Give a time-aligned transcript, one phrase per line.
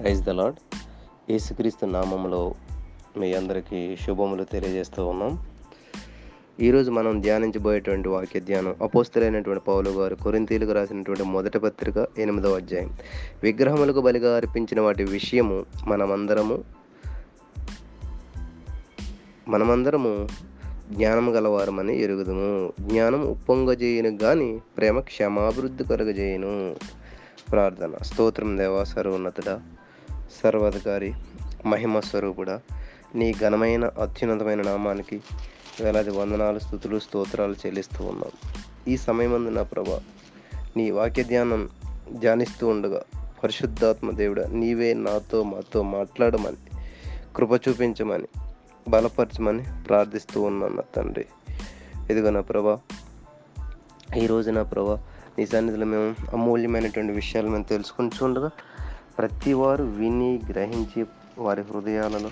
[0.00, 0.74] Praise the lord
[1.30, 2.54] యేసుక్రీస్తు నామంలో
[3.16, 5.46] మీ అందరికీ శుభములు తెలియజేస్తూ ఉన్నాం.
[6.60, 12.96] ఈరోజు మనం ధ్యానించబోయేటువంటి వాక్య ధ్యానం అపోస్తులైనటువంటి పౌలు గారు కొరింతీలకు రాసినటువంటి మొదటి పత్రిక ఎనిమిదవ అధ్యాయం.
[13.42, 16.64] విగ్రహములకు బలిగా అర్పించిన వాటి విషయము మనమందరము
[19.48, 20.28] మనమందరము
[20.90, 22.72] జ్ఞానం గలవారమని ఎరుగుదుము.
[22.80, 26.76] జ్ఞానం ఉప్పొంగజేయను గాని ప్రేమ క్షమాభివృద్ధి కలుగజేయును.
[27.50, 27.92] ప్రార్థన.
[28.02, 29.62] స్తోత్రం దేవా సర్వోన్నతుడా
[30.42, 31.14] సర్వాధికారి
[31.66, 32.50] మహిమ స్వరూపుడ
[33.14, 35.20] నీ ఘనమైన అత్యున్నతమైన నామానికి
[35.80, 38.30] వేలాది వందనాలు స్థుతులు స్తోత్రాలు చెల్లిస్తూ ఉన్నాం.
[38.88, 40.00] ఈ సమయమందు నా ప్రభా
[40.76, 41.68] నీ వాక్య ధ్యానం
[42.12, 43.02] ధ్యానిస్తూ ఉండగా
[43.42, 46.56] పరిశుద్ధాత్మ దేవుడ నీవే నాతో మాతో మాట్లాడమని
[47.36, 48.28] కృప చూపించమని
[48.88, 51.26] బలపరచమని ప్రార్థిస్తూ ఉన్నాను నా తండ్రి.
[52.10, 52.78] ఇదిగో నా ప్రభా
[54.16, 54.98] ఈరోజు నా ప్రభా
[55.38, 58.50] నీ సన్నిధిలో మేము అమూల్యమైనటువంటి విషయాలు మేము తెలుసుకుని చూడగా
[59.20, 61.06] ప్రతి వారు విని గ్రహించి
[61.38, 62.30] వారి హృదయాలలో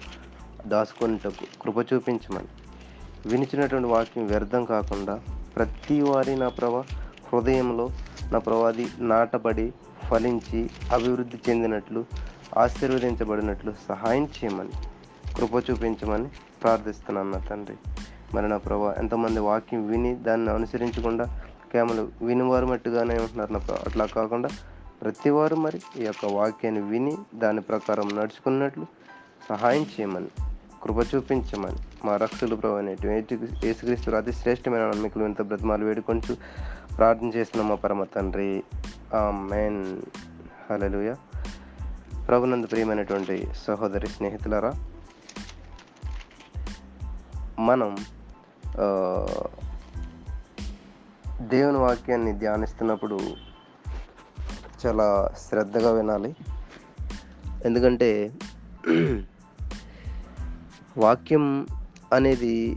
[0.66, 2.46] దాచుకునేటకు కృప చూపించమని.
[3.28, 5.20] వినిచినటువంటి వాక్యం వ్యర్థం కాకుండా
[5.56, 6.84] ప్రతి వారి నా ప్రభా
[7.32, 7.88] హృదయంలో
[8.32, 9.72] నా ప్రభాది నాటబడి
[10.10, 12.04] ఫలించి అభివృద్ధి చెందినట్లు
[12.58, 14.70] ఆశీర్వదించబడినట్లు సహాయం చేయమని
[15.34, 16.28] కృప చూపించమని
[16.62, 17.76] ప్రార్థిస్తున్నాను నా తండ్రి.
[18.34, 21.42] మరి నా ప్రభా ఎంతమంది వాక్యం విని దాన్ని అనుసరించకుండా
[21.72, 23.82] కేవలం వినివారు మట్టుగానే ఉంటున్నారు నా ప్రభా.
[23.86, 24.48] అట్లా కాకుండా
[25.02, 28.86] ప్రతివారు మరి ఈ యొక్క వాక్యాన్ని విని దాని ప్రకారం నడుచుకున్నట్లు
[29.48, 30.26] సహాయం చేయమని
[30.82, 36.34] కృప చూపించమని మా రక్షలు ప్రభు యేసుక్రీస్తు అతి శ్రేష్టమైన నమ్మికలు ఇంత బ్రతిమాలు వేడుకొంటూ
[36.96, 38.64] ప్రార్థన చేసిన మా పరమ తండ్రి.
[39.14, 40.02] ఆ మెయిన్
[40.70, 41.14] హలలుయ
[42.28, 44.74] ప్రభునందు ప్రియమైనటువంటి సహోదరి స్నేహితులరా
[47.58, 47.96] మనం
[51.40, 53.47] దేవుని వాక్యాన్ని ధ్యానిస్తున్నప్పుడు
[54.86, 56.36] చాలా శ్రద్ధగా వినాలి.
[57.64, 58.32] ఎందుకంటే
[60.98, 61.66] వాక్యం
[62.12, 62.76] అనేది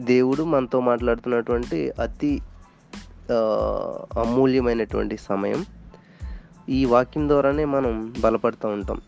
[0.00, 2.40] దేవుడు మనతో మాట్లాడుతున్నటువంటి అతి
[4.20, 5.64] అమూల్యమైనటువంటి సమయం.
[6.68, 9.00] ఈ వాక్యం ద్వారానే మనం బలపడుతూ ఉంటాం.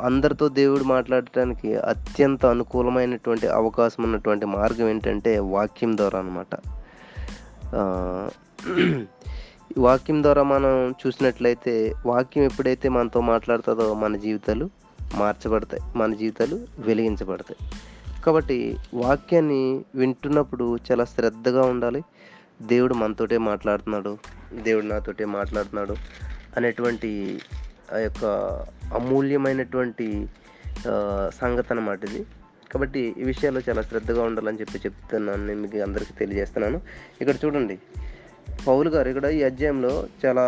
[0.00, 6.54] అందరితో దేవుడు మాట్లాడటానికి అత్యంత అనుకూలమైనటువంటి అవకాశం ఉన్నటువంటి మార్గం ఏంటంటే వాక్యం ద్వారా అనమాట
[9.70, 14.70] ఈ వాక్యం ద్వారా మనం చూసినట్లయితే వాక్యం ఎప్పుడైతే మనతో మాట్లాడుతుందో మన జీవితాలు
[15.14, 17.70] మార్చబడతాయి మన జీవితాలు వెలిగించబడతాయి.
[18.22, 22.02] కాబట్టి వాక్యాన్ని వింటున్నప్పుడు చాలా శ్రద్ధగా ఉండాలి.
[22.62, 24.18] దేవుడు మనతోటే మాట్లాడుతున్నాడు
[24.52, 25.94] దేవుడు నాతోటే మాట్లాడుతున్నాడు
[26.56, 27.40] అనేటువంటి
[27.94, 28.24] ఆ యొక్క
[28.94, 30.28] అమూల్యమైనటువంటి
[31.40, 32.26] సంగతి అన్నమాట ఇది.
[32.72, 36.80] కాబట్టి ఈ విషయాల్లో చాలా శ్రద్ధగా ఉండాలని చెప్పి చెప్తున్నాను నేను మీకు అందరికీ తెలియజేస్తున్నాను.
[37.20, 37.78] ఇక్కడ చూడండి
[38.66, 39.92] పౌలు గారు ఇక్కడ ఈ అధ్యాయంలో
[40.24, 40.44] చాలా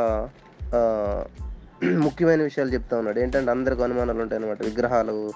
[1.98, 3.18] ముఖ్యమైన విషయాలు చెప్తా ఉన్నాడు.
[3.18, 5.32] ఏంటంటే అందరికి అనుమానాలు ఉంటాయి అనమాట విగ్రహాలు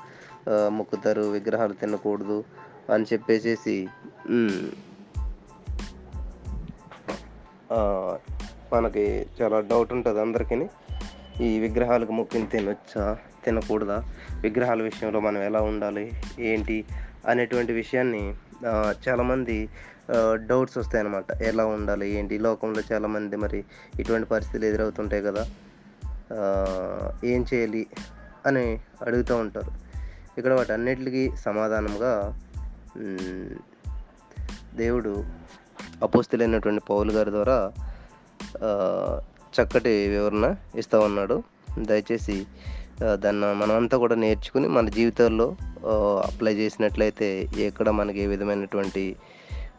[0.68, 2.44] మొక్కుతారు విగ్రహాలు తినకూడదు
[2.92, 3.88] అని చెప్పేసేసి
[8.72, 10.68] మనకి చాలా డౌట్ ఉంటుంది అందరికీ
[11.44, 14.04] ఈ విగ్రహాలకు మొక్కిని తినొచ్చా తినకూడదా
[14.40, 16.84] విగ్రహాల విషయంలో మనం ఎలా ఉండాలి ఏంటి
[17.28, 18.34] అనేటువంటి విషయాన్ని
[19.08, 19.68] చాలామంది
[20.34, 21.42] డౌట్స్ వస్తాయన్నమాట.
[21.42, 22.34] ఎలా ఉండాలి ఏంటి?
[22.34, 23.64] ఈ లోకంలో చాలామంది మరి
[24.00, 25.46] ఇటువంటి పరిస్థితులు ఎదురవుతుంటాయి కదా.
[27.24, 27.86] ఏం చేయాలి
[28.46, 29.72] అని అడుగుతూ ఉంటారు.
[30.38, 32.40] ఇక్కడ వాటి అన్నిటికీ సమాధానంగా
[34.76, 35.24] దేవుడు
[36.02, 37.72] అపోస్తులైనటువంటి పౌలు గారి ద్వారా
[39.54, 41.42] చక్కటి వివరణ ఇస్తూ ఉన్నాడు.
[41.78, 42.46] దయచేసి
[43.14, 45.56] దాన్ని మనమంతా కూడా నేర్చుకుని మన జీవితాల్లో
[46.26, 49.16] అప్లై చేసినట్లయితే ఎక్కడ మనకి ఏ విధమైనటువంటి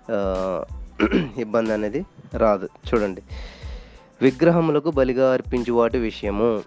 [1.38, 2.70] ఇబ్బంది అనేది రాదు.
[2.94, 3.22] చూడండి.
[4.22, 6.64] విగ్రహములకు బలిగా అర్పించు వాటి విషయము.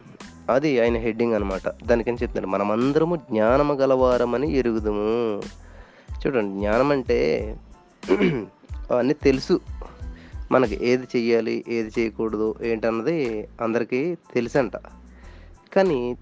[0.51, 5.43] అది ఆయన హెడ్డింగ్ అనమాట దానికని చెప్తున్నాడు మనమందరము జ్ఞానము గలవారమని ఎరుగుదుము.
[6.27, 7.57] చూడండి జ్ఞానం అంటే
[8.99, 9.61] అన్నీ తెలుసు.
[10.53, 14.73] మనకి ఏది చెయ్యాలి ఏది చేయకూడదు ఏంటన్నది అందరికీ తెలుసంట.
[15.75, 16.17] కానీ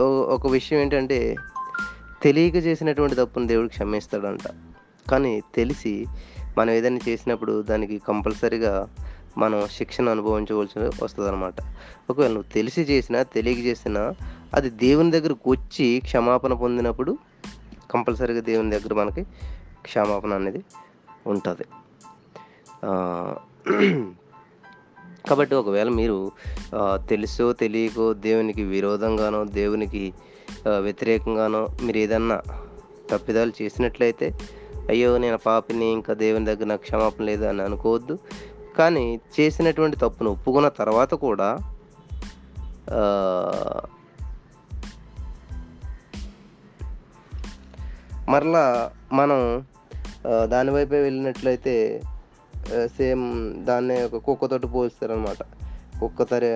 [0.00, 1.36] ఓ- ఒక విషయం ఏంటంటే
[2.22, 4.50] తెలియక చేసినటువంటి తప్పును దేవుడు క్షమిస్తాడంట.
[5.10, 6.06] కానీ తెలిసి
[6.58, 8.88] మనం ఏదైనా చేసినప్పుడు దానికి కంపల్సరీగా
[9.38, 11.54] మనం శిక్షణ అనుభవించవలసి వస్తుంది అనమాట
[12.10, 14.14] ఒకవేళ నువ్వు తెలిసి చేసినా తెలియక చేసినా
[14.54, 17.18] అది దేవుని దగ్గరకు వచ్చి క్షమాపణ పొందినప్పుడు
[17.90, 19.22] కంపల్సరీగా దేవుని దగ్గర మనకి
[19.82, 20.64] క్షమాపణ అనేది
[21.26, 21.64] ఉంటుంది.
[25.28, 26.32] కాబట్టి ఒకవేళ మీరు
[26.84, 30.14] తెలుసో తెలియకో దేవునికి విరోధంగానో దేవునికి
[30.78, 32.42] వ్యతిరేకంగానో మీరు ఏదన్నా
[33.10, 34.34] తప్పిదాలు చేసినట్లయితే
[34.90, 38.18] అయ్యో నేను పాపిని ఇంకా దేవుని దగ్గర నాకు క్షమాపణ లేదు అని అనుకోవద్దు.
[38.78, 41.48] కానీ చేసినటువంటి తప్పును ఒప్పుకున్న తర్వాత కూడా
[48.28, 48.64] మరలా
[49.12, 49.64] మనం
[50.44, 51.74] దాని వైపే వెళ్ళినట్లయితే
[52.98, 53.24] సేమ్
[53.64, 55.42] దాన్ని ఒక కుక్కతోటి పోలిస్తారనమాట
[56.00, 56.50] కుక్క తరే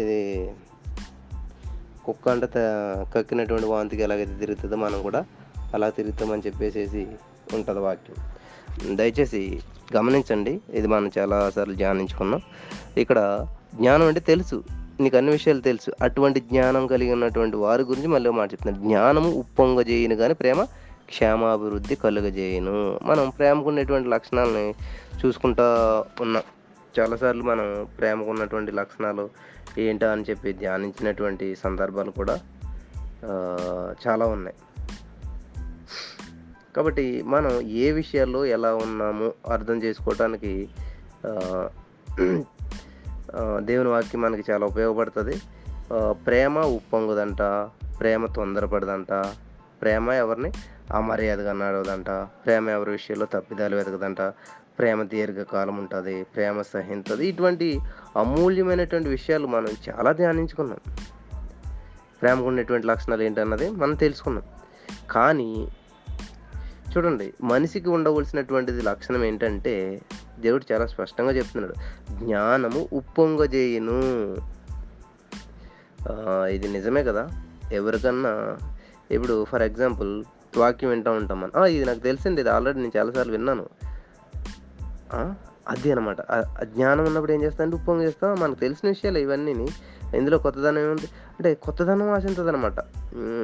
[0.00, 0.22] ఇది
[2.08, 5.24] కుక్క అంటే త- కక్కినటువంటి వాంతికి ఎలాగైతే తిరుగుతుందో మనం కూడా
[5.74, 7.06] అలా తిరుగుతామని చెప్పేసేసి
[7.54, 8.96] ఉంటుంది వాక్యం.
[8.96, 9.60] దయచేసి
[9.96, 12.40] గమనించండి ఇది మనం చాలాసార్లు ధ్యానించుకున్నాం.
[12.96, 14.64] ఇక్కడ జ్ఞానం అంటే తెలుసు
[15.00, 15.90] నీకు అన్ని విషయాలు తెలుసు.
[16.02, 20.64] అటువంటి జ్ఞానం కలిగి ఉన్నటువంటి వారి గురించి మళ్ళీ మాట చెప్తున్నాను జ్ఞానము ఉప్పొంగజేయను కానీ ప్రేమ
[21.08, 24.74] క్షేమాభివృద్ధి కలుగజేయను మనం ప్రేమకు ఉన్నటువంటి లక్షణాలని
[25.26, 25.64] చూసుకుంటా
[26.20, 26.42] ఉన్నాం.
[27.00, 29.30] చాలాసార్లు మనం ప్రేమకు ఉన్నటువంటి లక్షణాలు
[29.80, 32.36] ఏంటా అని చెప్పి ధ్యానించినటువంటి సందర్భాలు కూడా
[34.06, 34.56] చాలా ఉన్నాయి.
[36.76, 40.52] కాబట్టి మనం ఏ విషయాల్లో ఎలా ఉన్నామో అర్థం చేసుకోవటానికి
[43.58, 45.36] దేవుని వాక్యం మనకి చాలా ఉపయోగపడుతుంది.
[46.26, 47.42] ప్రేమ ఉప్పొంగుదంట
[48.00, 49.12] ప్రేమ తొందరపడదంట
[49.82, 50.50] ప్రేమ ఎవరిని
[50.94, 52.10] అమర్యాదగా నడవదంట
[52.44, 54.20] ప్రేమ ఎవరి విషయంలో తప్పిదాలు వెతకదంట
[54.78, 57.80] ప్రేమ దీర్ఘకాలం ఉంటుంది ప్రేమ సహించదు ఇటువంటి
[58.16, 60.94] అమూల్యమైనటువంటి విషయాలు మనం చాలా ధ్యానించుకున్నాం.
[62.22, 64.44] ప్రేమకు ఉన్నటువంటి లక్షణాలు ఏంటన్నది మనం తెలుసుకున్నాం.
[65.10, 65.68] కానీ
[66.96, 70.00] చూడండి మనిషికి ఉండవలసినటువంటిది లక్షణం ఏంటంటే
[70.40, 71.74] దేవుడు చాలా స్పష్టంగా చెప్తున్నాడు.
[72.24, 74.00] జ్ఞానము ఉప్పొంగజేయును.
[76.46, 77.28] ఇది నిజమే కదా?
[77.72, 78.56] ఎవరికన్నా
[79.10, 80.24] ఇప్పుడు ఫర్ ఎగ్జాంపుల్
[80.56, 81.64] వాక్యం వింటూ ఉంటాం మనం.
[81.64, 83.66] ఇది నాకు తెలిసింది ఇది ఆల్రెడీ నేను చాలాసార్లు విన్నాను.
[85.68, 86.20] అది అనమాట
[86.62, 89.66] జ్ఞానం ఉన్నప్పుడు ఏం చేస్తా అంటే ఉప్పొంగ చేస్తాం మనకు తెలిసిన విషయాలు ఇవన్నీ
[90.14, 91.06] ఇందులో కొత్తదనం ఏముంది?
[91.38, 92.72] అంటే కొత్తదనం ఆశించదు అనమాట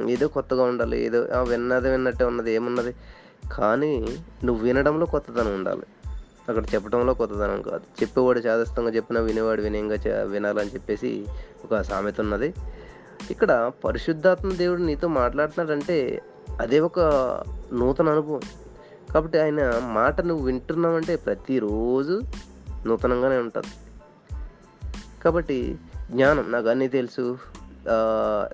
[0.09, 1.05] ఏదో కొత్తగా ఉండాలి.
[1.05, 2.95] ఏదో "ఆ, విన్నట్టే ఉన్నది ఏమున్నది?
[3.51, 5.83] కానీ నువ్వు వినడంలో కొత్తదనం ఉండాలి.
[6.49, 7.81] అక్కడ చెప్పడంలో కొత్తదనం కాదు.
[8.01, 11.25] చెప్పేవాడు చాదస్తంగా చెప్పినా వినేవాడు వినయంగా వినాలని చెప్పేసి
[11.65, 12.53] ఒక సామెత ఉన్నది.
[13.31, 16.21] ఇక్కడ పరిశుద్ధాత్మ దేవుడు నీతో మాట్లాడుతున్నాడంటే
[16.61, 16.99] అదే ఒక
[17.73, 18.41] నూతన అనుభవం.
[19.13, 19.61] కాబట్టి ఆయన
[19.93, 22.15] మాట నువ్వు వింటున్నావంటే ప్రతిరోజు
[22.87, 23.73] నూతనంగానే ఉంటుంది
[25.23, 25.57] కాబట్టి
[26.11, 27.25] జ్ఞానం నాకు అన్నీ తెలుసు.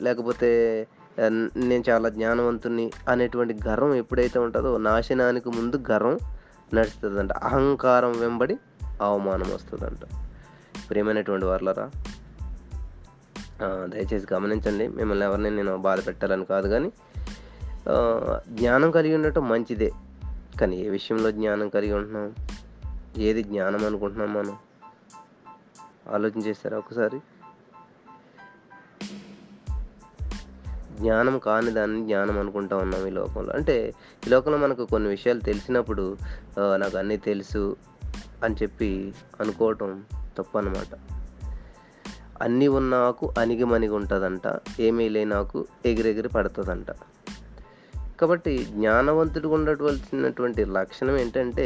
[0.02, 0.50] లేకపోతే
[1.62, 6.20] నేను చాలా జ్ఞానవంతుని అనేటువంటి గర్వం ఎప్పుడైతే ఉంటుందో నాశనానికి ముందు గర్వం
[6.74, 7.32] నడుస్తుందంట.
[7.48, 8.56] అహంకారం వెంబడి
[9.02, 10.04] అవమానం వస్తుందంట.
[10.90, 11.86] ప్రియమైనటువంటి వాళ్ళరా
[13.86, 14.86] దయచేసి గమనించండి.
[14.88, 16.90] మిమ్మల్ని ఎవరిని నేను బాధ పెట్టాలని కాదు కానీ
[18.50, 19.92] జ్ఞానం కలిగి ఉండటం మంచిదే.
[20.60, 22.36] కానీ ఏ విషయంలో జ్ఞానం కలిగి ఉంటున్నాం?
[23.18, 24.58] ఏది జ్ఞానం అనుకుంటున్నాం మనం?
[26.14, 27.20] ఆలోచన చేస్తారా ఒకసారి?
[31.00, 33.54] జ్ఞానం కాని దాన్ని జ్ఞానం అనుకుంటా ఉన్నాం ఈ లోకంలో.
[33.54, 33.94] అంటే
[34.28, 36.18] ఈ లోకంలో మనకు కొన్ని విషయాలు తెలిసినప్పుడు
[36.76, 37.78] నాకు అన్నీ తెలుసు
[38.44, 40.04] అని చెప్పి అనుకోవటం
[40.38, 41.00] తప్పు అనమాట
[42.42, 44.42] అన్నీ ఉన్నాకు అణిగిమణిగి ఉంటుందంట
[44.80, 46.88] ఏమీ లేనాకు ఎగిరెగిరి పడుతుందంట.
[48.22, 51.66] కాబట్టి జ్ఞానవంతుడిగా ఉండవలసినటువంటి లక్షణం ఏంటంటే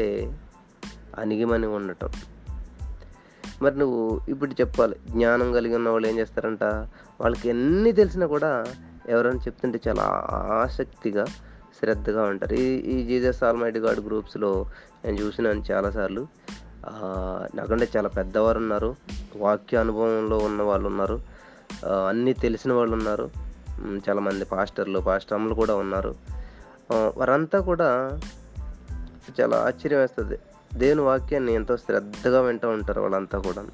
[1.19, 2.09] అణిగిమని ఉండటం.
[3.61, 6.63] మరి నువ్వు ఇప్పుడు చెప్పాలి జ్ఞానం కలిగి ఉన్న వాళ్ళు ఏం చేస్తారంట?
[7.21, 8.65] వాళ్ళకి ఎన్ని తెలిసినా కూడా
[9.09, 10.03] ఎవరైనా చెప్తుంటే చాలా
[10.63, 11.25] ఆసక్తిగా
[11.79, 12.53] శ్రద్ధగా ఉంటారు.
[12.53, 14.65] ఈ ఈ జీజస్ ఆల్మైటీ గాడ్ గ్రూప్స్లో
[15.05, 16.27] నేను చూసినాను చాలాసార్లు.
[17.55, 18.95] నాకంటే చాలా పెద్దవారు ఉన్నారు.
[19.38, 21.19] వాక్య అనుభవంలో ఉన్న వాళ్ళు ఉన్నారు.
[22.09, 23.29] అన్నీ తెలిసిన వాళ్ళు ఉన్నారు.
[24.09, 26.15] చాలామంది పాస్టర్లు పాస్టర్లు కూడా ఉన్నారు.
[26.92, 28.20] వారంతా కూడా
[29.42, 30.39] చాలా ఆశ్చర్యం వేస్తుంది
[30.74, 33.65] దేవుని వాక్యాన్ని ఎంతో శ్రద్ధగా వింటూ ఉంటారు వాళ్ళంతా కూడా.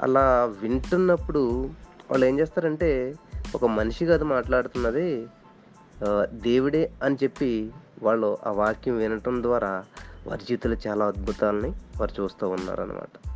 [0.00, 1.70] అలా వింటున్నప్పుడు
[2.10, 3.14] వాళ్ళు ఏం చేస్తారంటే
[3.54, 5.26] ఒక మనిషి కాదు మాట్లాడుతున్నది
[6.24, 9.84] దేవుడే అని చెప్పి వాళ్ళు ఆ వాక్యం వినటం ద్వారా
[10.26, 13.28] వారి జీవితంలో చాలా అద్భుతాలని వారు చూస్తూ ఉన్నారనమాట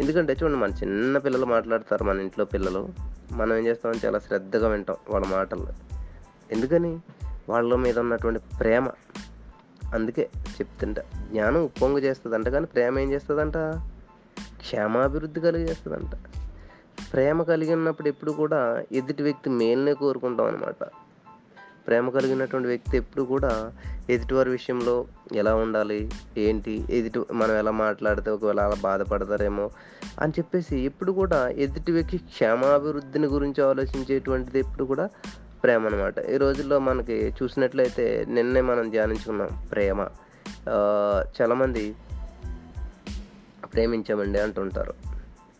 [0.00, 2.88] ఎందుకంటే చూడండి మన చిన్న పిల్లలు మాట్లాడతారు మన ఇంట్లో పిల్లలు.
[3.32, 5.66] మనం ఏం చేస్తామని చాలా శ్రద్ధగా వింటాం వాళ్ళ మాటలు
[6.52, 7.00] ఎందుకని?
[7.48, 8.88] వాళ్ళ మీద ఉన్నటువంటి ప్రేమ.
[9.94, 13.56] అందుకే చెప్తుంట జ్ఞానం ఉప్పొంగు చేస్తుందంట కానీ ప్రేమ ఏం చేస్తుందంట?
[14.58, 16.14] క్షేమాభివృద్ధి కలిగేస్తుందంట
[17.12, 20.82] ప్రేమ కలిగి ఉన్నప్పుడు ఎప్పుడు కూడా ఎదుటి వ్యక్తి మేలునే కోరుకుంటాం అనమాట
[21.86, 23.72] ప్రేమ కలిగినటువంటి వ్యక్తి ఎప్పుడు కూడా
[24.10, 29.70] ఎదుటివారి విషయంలో ఎలా ఉండాలి ఏంటి ఎదుటి మనం ఎలా మాట్లాడితే ఒకవేళ అలా బాధపడతారేమో
[30.20, 35.06] అని చెప్పేసి ఎప్పుడు కూడా ఎదుటి వ్యక్తి క్షేమాభివృద్ధిని గురించి ఆలోచించేటువంటిది ఎప్పుడు కూడా
[35.62, 40.00] ప్రేమ అనమాట ఈ రోజుల్లో మనకి చూసినట్లయితే నిన్నే మనం ధ్యానించుకున్నాం ప్రేమ.
[41.40, 41.94] చాలామంది
[43.74, 44.94] ప్రేమించామండి అంటుంటారు.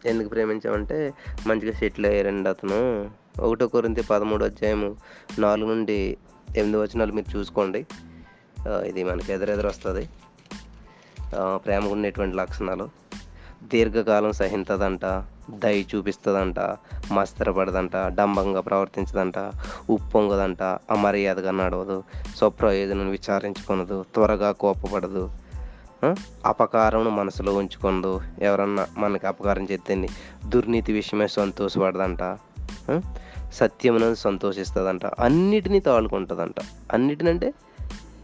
[0.06, 1.14] ఎందుకు ప్రేమించామంటే
[1.46, 3.10] మంచిగా సెటిల్ అయ్యారండి అతను.
[3.40, 4.96] ఒకటో కొరింత పదమూడు అధ్యాయము
[5.38, 6.16] నాలుగు నుండి
[6.56, 7.86] ఎనిమిది వచనాలు మీరు చూసుకోండి.
[8.68, 10.08] ఇది మనకి ఎదురెదురు వస్తుంది.
[11.54, 12.88] ప్రేమకు ఉండేటువంటి లక్షణాలు.
[13.62, 15.04] దీర్ఘకాలం సహించదంట
[15.58, 16.58] దయ చూపిస్తుందంట
[17.12, 19.38] మస్తరపడదంట డంబంగా ప్రవర్తించదంట
[19.88, 21.96] ఉప్పొంగదంట అమర్యాదగా నడవదు
[22.38, 25.24] స్వప్రయోజనం విచారించుకొనదు త్వరగా కోపపడదు
[26.02, 26.08] ఆ?
[26.46, 28.12] అపకారం మనసులో ఉంచుకొనదు
[28.42, 30.08] ఎవరన్నా మనకి అపకారం చేద్దండి
[30.46, 32.22] దుర్నీతి విషయమే సంతోషపడదంట
[32.88, 32.96] ఆ?
[33.52, 36.58] సత్యమును సంతోషిస్తుందంట అన్నిటినీ తాళుకుంటుందంట
[36.92, 37.48] అన్నిటినంటే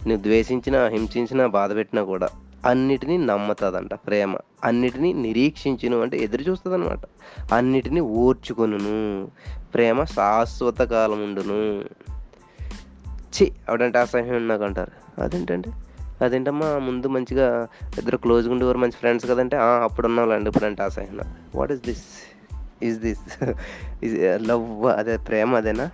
[0.06, 2.28] నువ్వు ద్వేషించినా హింసించినా బాధ పెట్టినా కూడా
[2.64, 4.36] అన్నిటినీ నమ్మతుందంట ప్రేమ.
[4.64, 6.98] అన్నిటినీ నిరీక్షించును అంటే ఎదురు చూస్తుంది అనమాట
[7.54, 9.28] అన్నిటినీ ఓర్చుకొను
[9.74, 11.84] ప్రేమ శాశ్వత కాలం ఉండును
[13.34, 15.70] చి అవిడంటే అసహ్యం నాకు అంటారు అదేంటంటే
[16.22, 17.68] అదేంటమ్మా ముందు మంచిగా
[17.98, 21.20] ఇద్దరు క్లోజ్గా ఉండేవారు మంచి ఫ్రెండ్స్ కదంటే అప్పుడు ఉన్నాళ్ళండి ఇప్పుడు అంటే అసహ్యం.
[21.54, 22.04] What is this
[22.82, 23.42] is this
[24.04, 25.90] is love అదే ప్రేమ అదేనా?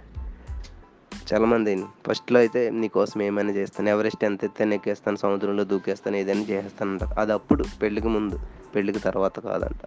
[1.32, 7.20] చాలామంది ఫస్ట్లో అయితే నీకోసం ఏమైనా చేస్తాను ఎవరెస్ట్ ఎంత ఎత్తాను ఎక్కేస్తాను సముద్రంలో దూకేస్తాను ఏదైనా చేస్తాను అంటారు
[7.20, 8.38] అది అప్పుడు పెళ్ళికి ముందు
[8.74, 9.84] పెళ్ళికి తర్వాత కాదంట.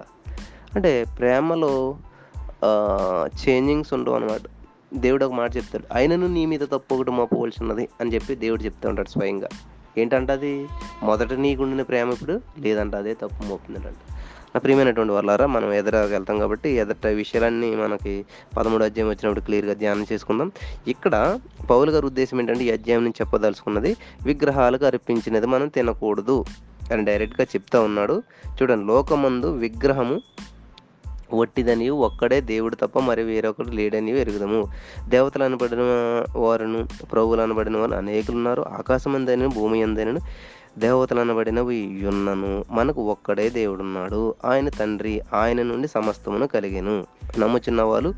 [0.75, 1.97] అంటే ప్రేమలో
[3.25, 4.41] చేంజింగ్స్ ఉండవు అనమాట
[4.93, 8.89] దేవుడు ఒక మాట చెప్తాడు ఆయనను నీ మీద తప్పు ఒకటి మోపవలసి ఉన్నది అని చెప్పి దేవుడు చెప్తూ
[8.89, 9.49] ఉంటాడు స్వయంగా.
[9.97, 10.67] ఏంటంటే అది?
[11.03, 13.95] మొదట నీకుండిన ప్రేమ ఇప్పుడు లేదంట అదే తప్పు మోపుతుందంట
[14.55, 18.25] నా ప్రియమైనటువంటి వాళ్ళారా మనం ఎదురుగా వెళ్తాం కాబట్టి ఎదట విషయాలన్నీ మనకి
[18.57, 20.51] పదమూడు అధ్యాయం వచ్చినప్పుడు క్లియర్గా ధ్యానం చేసుకుందాం.
[20.88, 23.95] ఇక్కడ పౌలు గారి ఉద్దేశం ఏంటంటే ఈ అధ్యాయం నుంచి చెప్పదలుచుకున్నది
[24.25, 26.45] విగ్రహాలకు అర్పించినది మనం తినకూడదు
[26.91, 28.24] అని డైరెక్ట్గా చెప్తా ఉన్నాడు.
[28.62, 30.22] చూడండి లోకమందు విగ్రహము
[31.33, 34.67] వట్టిదని ఒక్కడే దేవుడు తప్ప మరి వేరొకడు లేడని ఎరుగుదము.
[35.10, 35.81] దేవతలు అనబడిన
[36.36, 38.62] వారును ప్రభువులు అనబడిన వారు అనేకులు ఉన్నారు.
[38.62, 40.19] ఆకాశం అందైన భూమి అందైనను
[40.77, 44.35] దేవతలు అనబడినవి ఉన్నను మనకు ఒక్కడే దేవుడున్నాడు.
[44.45, 47.05] ఆయన తండ్రి ఆయన నుండి సమస్తమును కలిగెను.
[47.39, 48.13] నమ్ముచున్న వాళ్ళు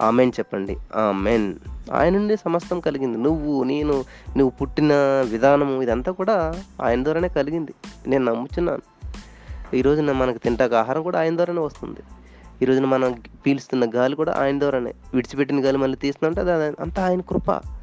[0.00, 0.76] ఆమెన్ చెప్పండి.
[0.96, 1.54] ఆమెన్.
[1.92, 3.18] ఆయన నుండి సమస్తం కలిగింది.
[3.18, 3.92] నువ్వు నేను
[4.36, 4.92] నువ్వు పుట్టిన
[5.30, 7.74] విధానము ఇదంతా కూడా ఆయన ద్వారానే కలిగింది.
[8.06, 8.82] నేను నమ్ముచున్నాను.
[9.76, 12.00] ఈ రోజున మనకు తింటాక ఆహారం కూడా ఆయన ద్వారానే వస్తుంది.
[12.62, 14.94] ఈ రోజున మనం పీలుస్తున్న గాలి కూడా ఆయన ద్వారానే.
[15.14, 17.79] విడిచిపెట్టిన గాలి మళ్ళీ తీస్తుందంటే అది అంతా ఆయన కృప.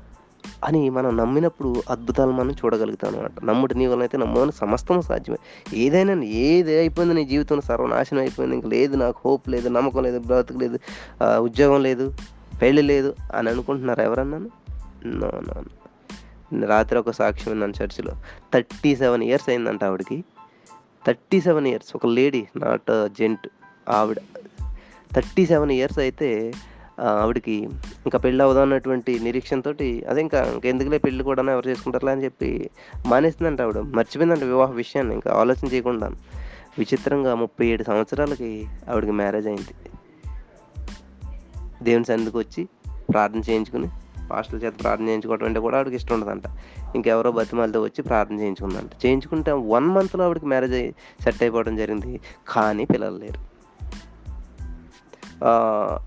[0.64, 5.38] అని మనం నమ్మినప్పుడు అద్భుతాలు మనం చూడగలుగుతాం అనమాట నమ్ముడు నీ వలన అయితే నమ్మని సమస్తం సాధ్యమే.
[5.74, 8.56] ఏదైనా ఏది అయిపోయింది నీ జీవితంలో సర్వనాశనం అయిపోయింది.
[8.56, 10.80] ఇంక లేదు నాకు హోప్ లేదు నమ్మకం లేదు బ్రతుకు లేదు
[11.48, 12.14] ఉద్యోగం లేదు
[12.62, 14.50] పెళ్ళి లేదు అని అనుకుంటున్నారు ఎవరన్నాను
[15.06, 18.14] నో నో రాత్రి ఒక సాక్ష్యం విన్నాను చర్చిలో.
[18.54, 20.24] థర్టీ సెవెన్ ఇయర్స్ అయిందంట ఆవిడకి.
[21.08, 21.92] Thirty seven years.
[21.96, 23.48] ఒక లేడీ నాట్ జెంట్
[23.90, 24.18] ఆవిడ.
[25.16, 26.54] థర్టీ సెవెన్ ఇయర్స్ అయితే
[27.00, 27.54] ఆవిడకి
[28.06, 29.72] ఇంకా పెళ్ళి అవుదాం అన్నటువంటి నిరీక్షణతో
[30.10, 32.70] అదే ఇంకా ఇంకెందుకులే పెళ్ళి కూడా ఎవరు చేసుకుంటారులే అని చెప్పి
[33.08, 33.77] మానేసిందంట ఆవిడ.
[33.77, 36.12] మర్చిపోయిందంట వివాహ విషయాన్ని ఇంకా ఆలోచన చేయకుండా.
[36.80, 39.89] విచిత్రంగా ముప్పై ఏడు సంవత్సరాలకి ఆవిడకి మ్యారేజ్ అయింది.
[41.84, 42.68] దేవుని సన్నిధికి వచ్చి
[43.10, 43.88] ప్రార్థన చేయించుకుని
[44.32, 46.44] పాస్టల్ చేత ప్రార్థన చేయించుకోవడం అంటే కూడా ఆవిడకి ఇష్టం ఉండదంట.
[46.96, 49.06] ఇంకెవరో బతిమాలతో వచ్చి ప్రార్థన చేయించుకుందంట.
[49.06, 52.20] చేయించుకుంటే వన్ మంత్లో ఆవిడకి మ్యారేజ్ అయ్యి సెట్ అయిపోవడం జరిగింది.
[52.48, 53.57] కానీ పిల్లలు లేరు.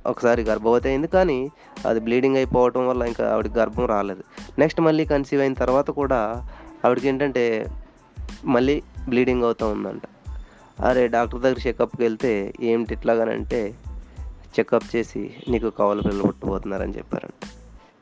[0.06, 1.50] ఒకసారి గర్భవతి అయింది కానీ
[1.86, 4.22] అది బ్లీడింగ్ అయిపోవటం వల్ల ఇంకా ఆవిడకి గర్భం రాలేదు.
[4.58, 6.48] నెక్స్ట్ మళ్ళీ కన్సీవ్ అయిన తర్వాత కూడా
[6.84, 7.66] ఆవిడకి ఏంటంటే
[8.44, 10.02] మళ్ళీ బ్లీడింగ్ అవుతూ ఉందంట.
[10.80, 13.74] అరే డాక్టర్ దగ్గర చెకప్కి వెళ్తే ఏమిటి ఇట్లాగానంటే
[14.58, 17.48] చెకప్ చేసి నీకు కవల పిల్లలు పుట్టబోతున్నారని చెప్పారంట.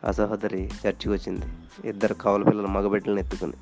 [0.07, 1.47] ఆ సహోదరి చర్చికి వచ్చింది
[1.89, 3.53] ఇద్దరు కవల పిల్లలు మగబిడ్డలను ఎత్తుకుని.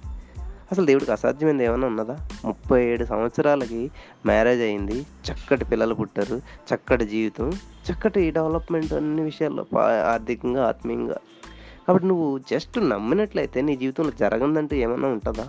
[0.73, 2.29] అసలు దేవుడికి అసాధ్యమైంది ఏమైనా ఉన్నదా?
[2.45, 3.91] ముప్పై ఏడు సంవత్సరాలకి
[4.27, 5.01] మ్యారేజ్ అయింది.
[5.01, 6.41] చక్కటి పిల్లలు పుట్టారు.
[6.75, 7.51] చక్కటి జీవితం.
[7.93, 11.17] చక్కటి డెవలప్మెంట్ అన్ని విషయాల్లో పా- ఆర్థికంగా ఆత్మీయంగా.
[11.89, 15.49] కాబట్టి నువ్వు జస్ట్ నమ్మినట్లయితే నీ జీవితంలో జరగదంటూ ఏమైనా ఉంటుందా?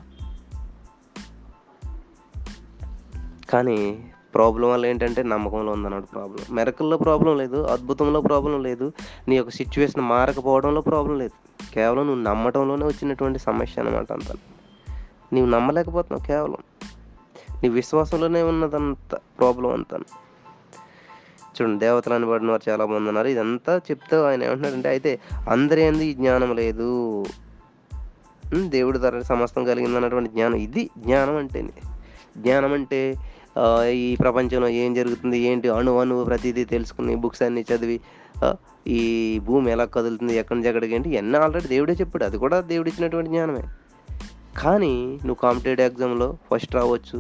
[3.49, 6.55] కానీ ప్రాబ్లం వల్ల ఏంటంటే నమ్మకంలో ఉందన్నాడు ప్రాబ్లం.
[6.55, 8.91] మెరకల్లో ప్రాబ్లం లేదు అద్భుతంలో ప్రాబ్లం లేదు
[9.27, 11.31] నీ యొక్క సిచ్యువేషన్ మారకపోవడంలో ప్రాబ్లం లేదు.
[11.73, 14.35] కేవలం నువ్వు నమ్మటంలోనే వచ్చినటువంటి సమస్య అనమాట అంతా.
[15.33, 16.57] నీవు నమ్మలేకపోతున్నావు కేవలం.
[17.63, 19.99] నీ విశ్వాసంలోనే ఉన్నదంత ప్రాబ్లం అంతా.
[21.57, 23.27] చూడండి దేవతలు అనబడిన వారు చాలా మంది ఉన్నారు.
[23.27, 25.19] ఇదంతా చెప్తూ ఆయన ఏమంటున్నాడంటే అయితే
[25.49, 27.25] అందరి అంది ఈ జ్ఞానం లేదు.
[28.55, 30.55] దేవుడి ధర సమస్తం కలిగింది అన్నటువంటి జ్ఞానం.
[30.55, 31.61] ఇది జ్ఞానం అంటే
[32.37, 33.15] జ్ఞానం అంటే
[33.91, 37.99] ఈ ప్రపంచంలో ఏం జరుగుతుంది ఏంటి అణు అణువు ప్రతిదీ తెలుసుకుని బుక్స్ అన్ని చదివి
[38.87, 39.01] ఈ
[39.39, 42.23] భూమి ఎలా కదులుతుంది ఎక్కడి నుంచి ఎక్కడికి ఏంటి ఇవన్నీ ఆల్రెడీ దేవుడే చెప్పాడు.
[42.23, 43.63] అది కూడా దేవుడు ఇచ్చినటువంటి జ్ఞానమే.
[44.57, 44.93] కానీ
[45.25, 47.17] నువ్వు కాంపిటేటివ్ ఎగ్జామ్లో ఫస్ట్ రావచ్చు.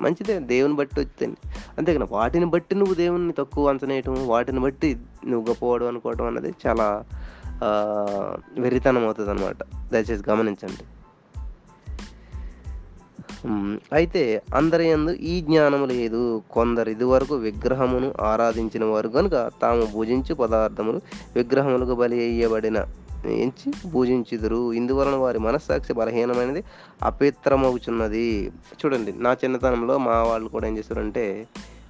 [0.00, 1.36] మంచిదే దేవుని బట్టి వచ్చింది.
[1.78, 4.90] అంతేకాని వాటిని బట్టి నువ్వు దేవుని తక్కువ అంచనేయటం వాటిని బట్టి
[5.26, 7.04] నువ్వు గొప్పవాడు అనుకోవడం అన్నది చాలా
[8.58, 9.60] వెరితనం అవుతుంది అనమాట
[9.92, 10.84] దయచేసి గమనించండి.
[13.92, 14.22] అయితే
[14.54, 16.42] అందరి ఎందు ఈ జ్ఞానము లేదు.
[16.50, 21.00] కొందరు ఇదివరకు విగ్రహమును ఆరాధించిన వారు కనుక తాము భుజించు పదార్థములు
[21.36, 22.78] విగ్రహములకు బలి వేయబడిన
[23.28, 24.72] ఎంచి పూజించుదురు.
[24.72, 26.64] ఇందువలన వారి మనస్సాక్షి బలహీనమైనది
[27.02, 28.52] అపవిత్రమవుచున్నది.
[28.80, 31.46] చూడండి నా చిన్నతనంలో మా వాళ్ళు కూడా ఏం చేస్తారంటే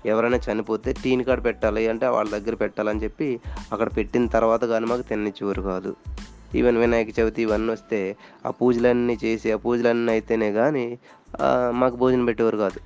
[0.07, 3.41] ఎవరైనా చనిపోతే టీన్ కార్డ్ పెట్టాలి అంటే వాళ్ళ దగ్గర పెట్టాలని చెప్పి
[3.73, 5.97] అక్కడ పెట్టిన తర్వాత కానీ మాకు తిననిచ్చేవారు కాదు.
[6.55, 10.99] ఈవెన్ వినాయక చవితి ఇవన్నీ వస్తే ఆ పూజలన్నీ చేసి ఆ పూజలన్నీ అయితేనే కానీ
[11.71, 12.81] మాకు భోజనం పెట్టేవారు కాదు.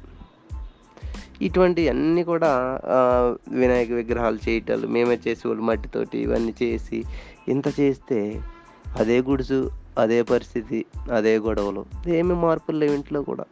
[1.43, 2.81] ఇటువంటి అన్నీ కూడా
[3.49, 7.05] వినాయక విగ్రహాలు చేయటాలు మేమే చేసేవాళ్ళు మట్టితోటి ఇవన్నీ చేసి
[7.49, 8.43] ఇంత చేస్తే
[8.97, 13.45] అదే గుడుసు అదే పరిస్థితి అదే గొడవలు ఏమి మార్పులు లేవు ఇంట్లో కూడా.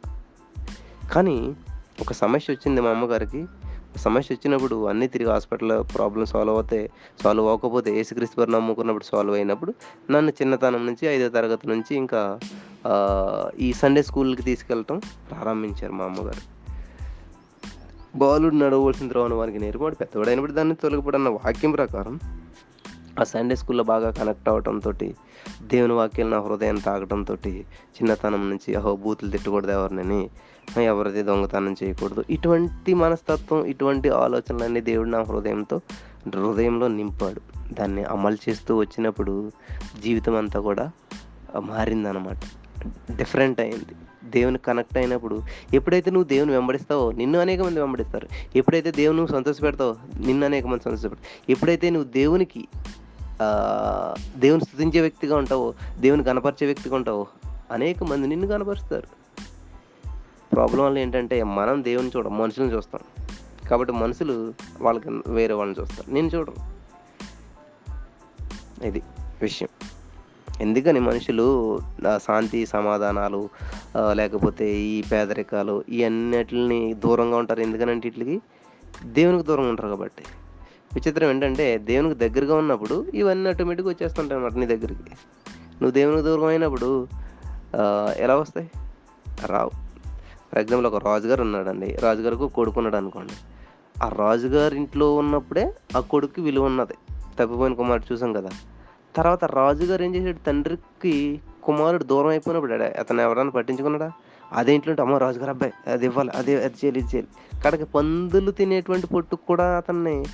[1.11, 1.55] కానీ
[2.01, 3.45] ఒక సమస్య వచ్చింది మా అమ్మగారికి.
[3.97, 6.89] సమస్య వచ్చినప్పుడు అన్నీ తిరిగి హాస్పిటల్లో ప్రాబ్లమ్ సాల్వ్ అవుతాయి
[7.23, 9.73] సాల్వ్ అవ్వకపోతే ఏసుక్రీస్తు వారిని నమ్ముకున్నప్పుడు సాల్వ్ అయినప్పుడు
[10.11, 12.39] నన్ను చిన్నతనం నుంచి ఐదో తరగతి నుంచి ఇంకా
[13.59, 16.53] ఈ సండే స్కూల్కి తీసుకెళ్ళటం ప్రారంభించారు మా అమ్మగారు.
[18.17, 22.19] బాలుడు నడవలసిన త్రోవను వారికి నేర్పాడు పెద్దవాడైనప్పుడు దాన్ని తొలగిపడు వాక్యం ప్రకారం
[23.19, 24.91] ఆ సండే స్కూల్లో బాగా కనెక్ట్ అవడంతో
[25.63, 30.29] దేవుని వాక్యాలు నా హృదయం తాగడంతో చిన్నతనం నుంచి అహో బూతులు తిట్టకూడదు ఎవరినని
[30.83, 32.23] ఎవరిది దొంగతనం చేయకూడదు.
[32.29, 35.81] ఇటువంటి మనస్తత్వం ఇటువంటి ఆలోచనలన్నీ దేవుడు నా హృదయంతో
[36.35, 37.41] హృదయంలో నింపాడు.
[37.73, 39.51] దాన్ని అమలు చేస్తూ వచ్చినప్పుడు
[40.03, 40.91] జీవితం అంతా కూడా
[41.59, 42.41] మారిందనమాట
[43.15, 43.95] డిఫరెంట్ అయింది.
[44.25, 45.43] దేవుని కనెక్ట్ అయినప్పుడు
[45.73, 48.27] ఎప్పుడైతే నువ్వు దేవుని వెంబడిస్తావో నిన్ను అనేక మంది వెంబడిస్తారు.
[48.55, 51.11] ఎప్పుడైతే దేవుని నువ్వు సంతోష పెడతావో నిన్ను అనేక మంది సంతోష
[51.49, 52.67] ఎప్పుడైతే నువ్వు దేవునికి
[54.37, 57.27] దేవుని స్థుతించే వ్యక్తిగా ఉంటావు దేవుని కనపరిచే వ్యక్తిగా ఉంటావు.
[57.71, 59.07] అనేక మంది నిన్ను కనపరుస్తారు.
[60.53, 63.01] ప్రాబ్లం వల్ల ఏంటంటే మనం దేవుని చూడం మనుషులను చూస్తాం.
[63.69, 66.13] కాబట్టి మనుషులు వాళ్ళకి వేరే వాళ్ళని చూస్తారు.
[66.13, 66.53] నేను చూడరు
[68.85, 69.01] ఇది
[69.41, 69.69] విషయం.
[70.61, 71.79] ఎందుకని మనుషులు
[72.17, 73.49] శాంతి సమాధానాలు
[74.13, 77.61] లేకపోతే ఈ పేదరికాలు ఇవన్నిటిని దూరంగా ఉంటారు.
[77.61, 78.41] ఎందుకనంటే వీటికి
[79.13, 80.23] దేవునికి దూరంగా ఉంటారు కాబట్టి.
[80.95, 85.11] విచిత్రం ఏంటంటే దేవునికి దగ్గరగా ఉన్నప్పుడు ఇవన్నీ ఆటోమేటిక్గా వచ్చేస్తుంటాయి అన్నమాట నీ దగ్గరికి.
[85.63, 87.07] నువ్వు దేవునికి దూరం అయినప్పుడు
[88.17, 88.71] ఎలా వస్తాయి?
[89.45, 89.69] రావు.
[90.51, 91.97] ఫర్ ఎగ్జాంపుల్ ఒక రాజుగారు ఉన్నాడండి.
[92.01, 93.33] రాజుగారికి ఒక అనుకోండి.
[94.03, 96.93] ఆ రాజుగారి ఇంట్లో ఉన్నప్పుడే ఆ కొడుకు విలువ ఉన్నది.
[97.39, 98.49] తప్పిపోయిన కుమారుడు చూసాం కదా.
[99.15, 100.45] తర్వాత రాజుగారు ఏం చేశాడు?
[100.45, 104.11] తండ్రికి కుమారుడు దూరం అయిపోయినప్పుడు అతను ఎవరైనా పట్టించుకున్నాడా?
[104.53, 107.61] అదే ఇంట్లో ఉంటే, అమ్మ రాజుగారు అబ్బాయి అది ఇవ్వాలి అదే అది చేయాలి ఇది చేయాలి.
[107.61, 110.25] కడకి పందులు తినేటువంటి పొట్టుకు కూడా అతన్ని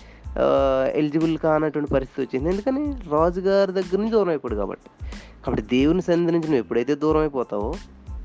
[0.95, 2.49] ఎలిజిబుల్ కానటువంటి పరిస్థితి వచ్చింది.
[2.49, 3.09] ఎందుకని?
[3.09, 5.05] రాజుగారి దగ్గర నుంచి దూరం అయిపోయాడు కాబట్టి.
[5.45, 7.73] కాబట్టి దేవుని సన్నిధి నుంచి నువ్వు ఎప్పుడైతే దూరం అయిపోతావో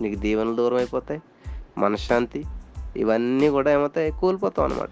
[0.00, 1.22] నీకు దీవెనలు దూరం అయిపోతాయి
[1.78, 2.44] మనశ్శాంతి
[2.96, 4.12] ఇవన్నీ కూడా ఏమవుతాయి?
[4.20, 4.90] కోల్పోతావు అనమాట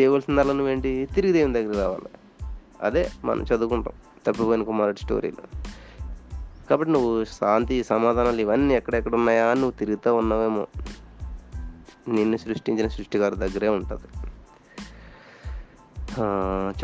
[0.00, 1.08] చేయవలసిందల్లా నువ్వేంటి?
[1.14, 2.08] తిరిగి దేవుని దగ్గర రావాలి.
[2.82, 3.94] అదే మనం చదువుకుంటాం
[4.26, 5.60] తప్పిపోయిన కుమారుడు స్టోరీలో.
[6.70, 9.46] కాబట్టి నువ్వు శాంతి సమాధానాలు ఇవన్నీ ఎక్కడెక్కడ ఉన్నాయా?
[9.46, 10.66] అని నువ్వు తిరుగుతూ ఉన్నావేమో.
[12.08, 14.26] నిన్ను సృష్టించిన సృష్టిగారి దగ్గరే ఉంటుంది.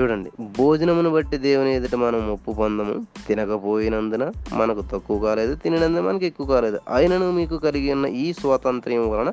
[0.01, 0.31] చూడండి.
[0.59, 3.07] భోజనమును బట్టి దేవుని ఎదుట మనం ఒప్పు పొందము.
[3.27, 5.55] తినకపోయినందున మనకు తక్కువ కాలేదు.
[5.55, 6.79] తిననందున మనకు ఎక్కువ కాలేదు.
[6.89, 9.33] ఆయనను మీకు కలిగి ఉన్న ఈ స్వాతంత్ర్యం వలన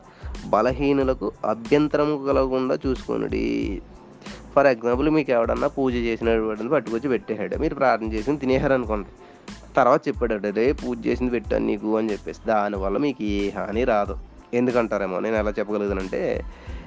[0.50, 3.82] బలహీనులకు అభ్యంతరము కలగకుండా చూసుకొనుడి.
[4.56, 7.58] ఫర్ ఎగ్జాంపుల్ మీకు ఎవడన్నా పూజ చేసినటువంటి పట్టుకొచ్చి పెట్టేశాడు.
[7.58, 9.08] మీరు ప్రార్థన చేసి తినేశారు అనుకోండి
[9.76, 12.40] తర్వాత చెప్పాడు రే పూజ చేసింది పెట్టాను నీకు అని చెప్పేసి.
[12.48, 14.18] దానివల్ల మీకు ఏ హాని రాదు.
[14.54, 15.20] ఎందుకంటారేమో?
[15.20, 16.44] నేను ఎలా చెప్పగలుగుతానంటే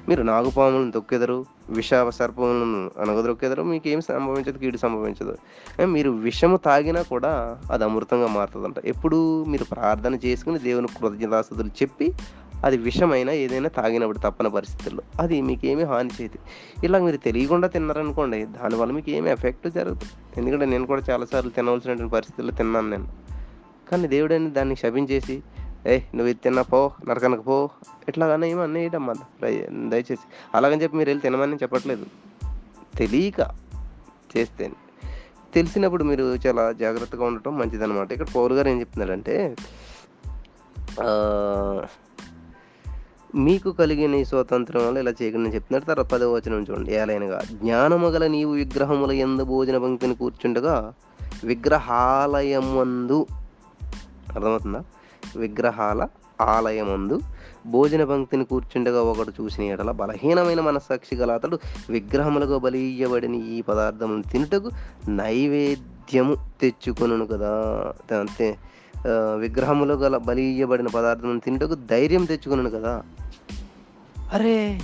[0.09, 5.37] మీరు నాగుపాములను తొక్కెదరు విష సర్పములను అనగదొక్కెదరు మీకు ఏం సంభవించదు కీడు సంభవించదు.
[5.85, 8.75] మీరు విషము తాగినా కూడా అది అమృతంగా మారుతుందంట.
[8.85, 12.13] ఎప్పుడు మీరు ప్రార్థన చేసుకుని దేవుని కృతజ్ఞతాస్తుతులు చెప్పి
[12.65, 16.39] అది విషమైనా ఏదైనా తాగినప్పుడు తప్పని పరిస్థితుల్లో అది మీకేమీ హాని చేయదు.
[16.85, 20.01] ఇలా మీరు తెలియకుండా తిన్నారనుకోండి దానివల్ల మీకు ఏమి ఎఫెక్ట్ జరగదు.
[20.37, 23.07] ఎందుకంటే నేను కూడా చాలాసార్లు తినవలసినటువంటి పరిస్థితుల్లో తిన్నాను నేను.
[23.91, 25.43] కానీ దేవుడని దాన్ని శపించేసి
[25.87, 27.69] ఏ నువ్వు ఇది తిన్నా పో నరకనకు పో.
[28.07, 29.13] ఇట్లాగానే ఏమో అన్నయ్యడమ్మా
[29.89, 30.25] దయచేసి.
[30.55, 32.05] అలాగని చెప్పి మీరు వెళ్ళి తినమని చెప్పట్లేదు.
[32.95, 33.39] తెలియక
[34.37, 34.71] చేస్తే.
[35.53, 38.11] తెలిసినప్పుడు మీరు చాలా జాగ్రత్తగా ఉండటం మంచిదన్నమాట.
[38.11, 39.55] ఇక్కడ పౌరు గారు ఏం చెప్తున్నాడంటే
[43.35, 46.95] మీకు కలిగిన ఈ స్వాతంత్రం వల్ల ఇలా చేయకుండా చెప్తున్నారు తర్వాత పదవ వచనం చూడండి.
[46.95, 50.93] ఏలైనగా జ్ఞానము గల నీవు విగ్రహముల ఎందు భోజన పంక్తిని కూర్చుండగా
[51.43, 53.27] విగ్రహాలయమందు
[54.35, 54.83] అర్థమవుతుందా?
[55.35, 56.07] విగ్రహాల
[56.41, 57.19] ఆలయమందు
[57.65, 61.59] భోజన పంక్తిని కూర్చుండగా ఒకడు చూసిన ఎడల బలహీనమైన మనస్సాక్షి గల అతడు
[61.89, 64.71] విగ్రహములుగా బలియబడిన ఈ పదార్థమును తినుటకు
[65.07, 67.53] నైవేద్యము తెచ్చుకొను కదా.
[68.19, 68.57] అంతే
[69.35, 73.03] విగ్రహములు గల బలియబడిన పదార్థం తింటకు ధైర్యం తెచ్చుకున్నాను కదా.
[74.33, 74.79] అరే!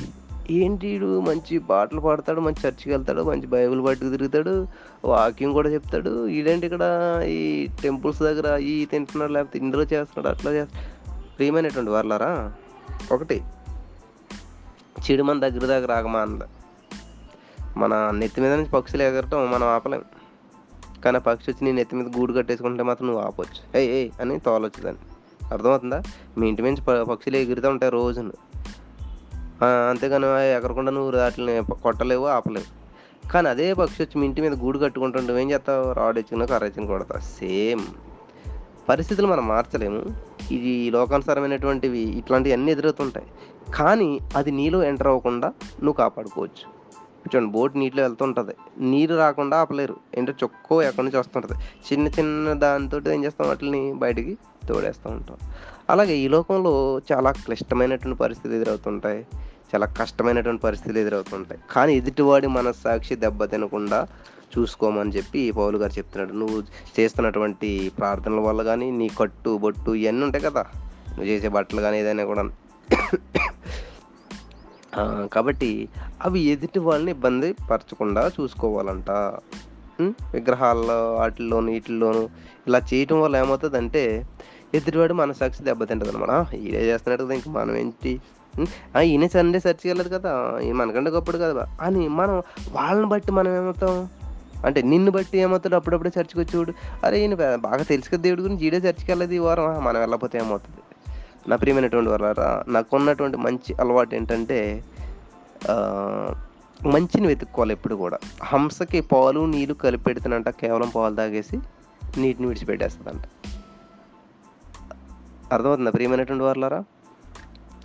[0.49, 1.19] ఏంటి వీడు?
[1.19, 4.67] మంచి పాటలు పాడతాడు మంచి చర్చికి వెళ్తాడు మంచి బైబిల్ పట్టుకు తిరుగుతాడు
[5.05, 6.27] వాక్యం కూడా చెప్తాడు.
[6.27, 6.83] ఈడేంటి ఇక్కడ
[7.27, 10.85] ఈ టెంపుల్స్ దగ్గర ఈ తింటున్నాడు లేకపోతే ఇందులో చేస్తున్నాడు అట్లా చేస్తాడు
[11.35, 12.53] ప్రియమైనటువంటి వాళ్ళారా
[13.11, 13.43] ఒకటి
[15.11, 16.41] చెడు మన దగ్గర దగ్గర ఆగమా అంద.
[17.77, 20.01] మన నెత్తి మీద నుంచి పక్షులు ఎగరటం మనం ఆపలేం.
[21.05, 23.79] కానీ పక్షి వచ్చి నీ నెత్తి మీద గూడు కట్టేసుకుంటే మాత్రం నువ్వు ఆపొచ్చు.
[23.79, 25.01] ఏ ఏ అని తోలొచ్చు దాన్ని.
[25.51, 26.03] అర్థమవుతుందా?
[26.37, 28.33] మీ ఇంటి నుంచి ప- పక్షులు ఎగురుతూ ఉంటాయి రోజును.
[29.65, 32.79] అంతేగాని ఎగరకుండా నువ్వు వాటిని కొట్టలేవు, ఆపలేవు.
[33.29, 35.93] కానీ అదే పక్షి వచ్చి మీ ఇంటి మీద గూడు కట్టుకుంటుంటే ఏం చేస్తావు?
[35.93, 37.81] రాడెచ్చుకుని, కర్రెచ్చుకుని కొడతా సేమ్.
[38.89, 40.05] పరిస్థితులు మనం మార్చలేము.
[40.51, 43.27] ఇది లోకానుసారమైనటువంటివి ఇట్లాంటివన్నీ ఎదురవుతుంటాయి.
[43.73, 46.79] కానీ అది నీలో ఎంటర్ అవ్వకుండా నువ్వు కాపాడుకోవచ్చు.
[47.19, 49.95] చూడండి బోట్ నీటిలో వెళ్తుంటుంది నీరు రాకుండా ఆపలేరు.
[50.17, 51.53] ఏంటో చొక్కో ఎక్కడి నుంచి వస్తుంటది.
[51.53, 55.37] చిన్న చిన్న దానితోటి ఏం చేస్తాం వాటిని బయటికి తోడేస్తూ ఉంటాం.
[55.89, 59.25] అలాగే ఈ లోకంలో చాలా క్లిష్టమైనటువంటి పరిస్థితి ఎదురవుతుంటాయి.
[59.69, 61.59] చాలా కష్టమైనటువంటి పరిస్థితులు ఎదురవుతుంటాయి.
[61.73, 63.99] కానీ ఎదుటివాడి మనస్సాక్షి దెబ్బతినకుండా
[64.53, 66.33] చూసుకోమని చెప్పి పౌలు గారు చెప్తున్నాడు.
[66.41, 66.59] నువ్వు
[66.95, 70.63] చేస్తున్నటువంటి ప్రార్థనల వల్ల కానీ నీ కట్టు, బొట్టు ఇవన్నీ ఉంటాయి కదా!
[71.09, 72.43] నువ్వు చేసే బట్టలు కానీ ఏదైనా కూడా
[75.33, 75.71] కాబట్టి
[76.21, 79.09] అవి ఎదుటి వాళ్ళని ఇబ్బంది పరచకుండా చూసుకోవాలంట.
[80.35, 82.21] విగ్రహాల్లో ఆటిల్లోను, ఈటిల్లోను
[82.67, 84.03] ఇలా చేయటం వల్ల ఏమవుతుందంటే
[84.73, 86.31] ఎదుటివాడి మనసాక్షి దెబ్బతింటదనమాట.
[86.31, 87.35] అనమాట ఈడే చేస్తున్నాడు కదా!
[87.39, 88.13] ఇంక మనం ఏంటి?
[89.03, 90.31] ఈయన సండే చర్చికెళ్ళడు కదా!
[90.73, 91.65] మనకంటే గొప్పోడు కదా!
[91.81, 92.35] అని మనం
[92.71, 93.95] వాళ్ళని బట్టి మనం ఏమవుతాం?
[94.65, 96.73] అంటే నిన్ను బట్టి ఏమవుతాడు అప్పుడప్పుడే చర్చికొచ్చేవాడు.
[97.03, 97.21] అరే!
[97.21, 99.83] ఈయన బాగా తెలుసు కదా దేవుడి గురించి ఈడే చర్చికెళ్ళలేదు ఈ వారం.
[99.83, 100.81] మనం వెళ్ళకపోతే ఏమవుతుంది
[101.47, 102.41] నా ప్రియమైనటువంటి నాకు
[102.71, 104.57] నాకున్నటువంటి మంచి అలవాటు ఏంటంటే
[106.85, 108.17] మంచిని వెతుక్కోవాలి ఎప్పుడు కూడా.
[108.43, 111.57] హంసకి పాలు, నీళ్ళు కలిపి పెడితేనంట కేవలం పాలు తాగేసి
[112.17, 113.25] నీటిని విడిచిపెట్టేస్తుందంట
[115.53, 116.79] అర్థమవుతుందా ప్రియమైనటువంటి వారలారా?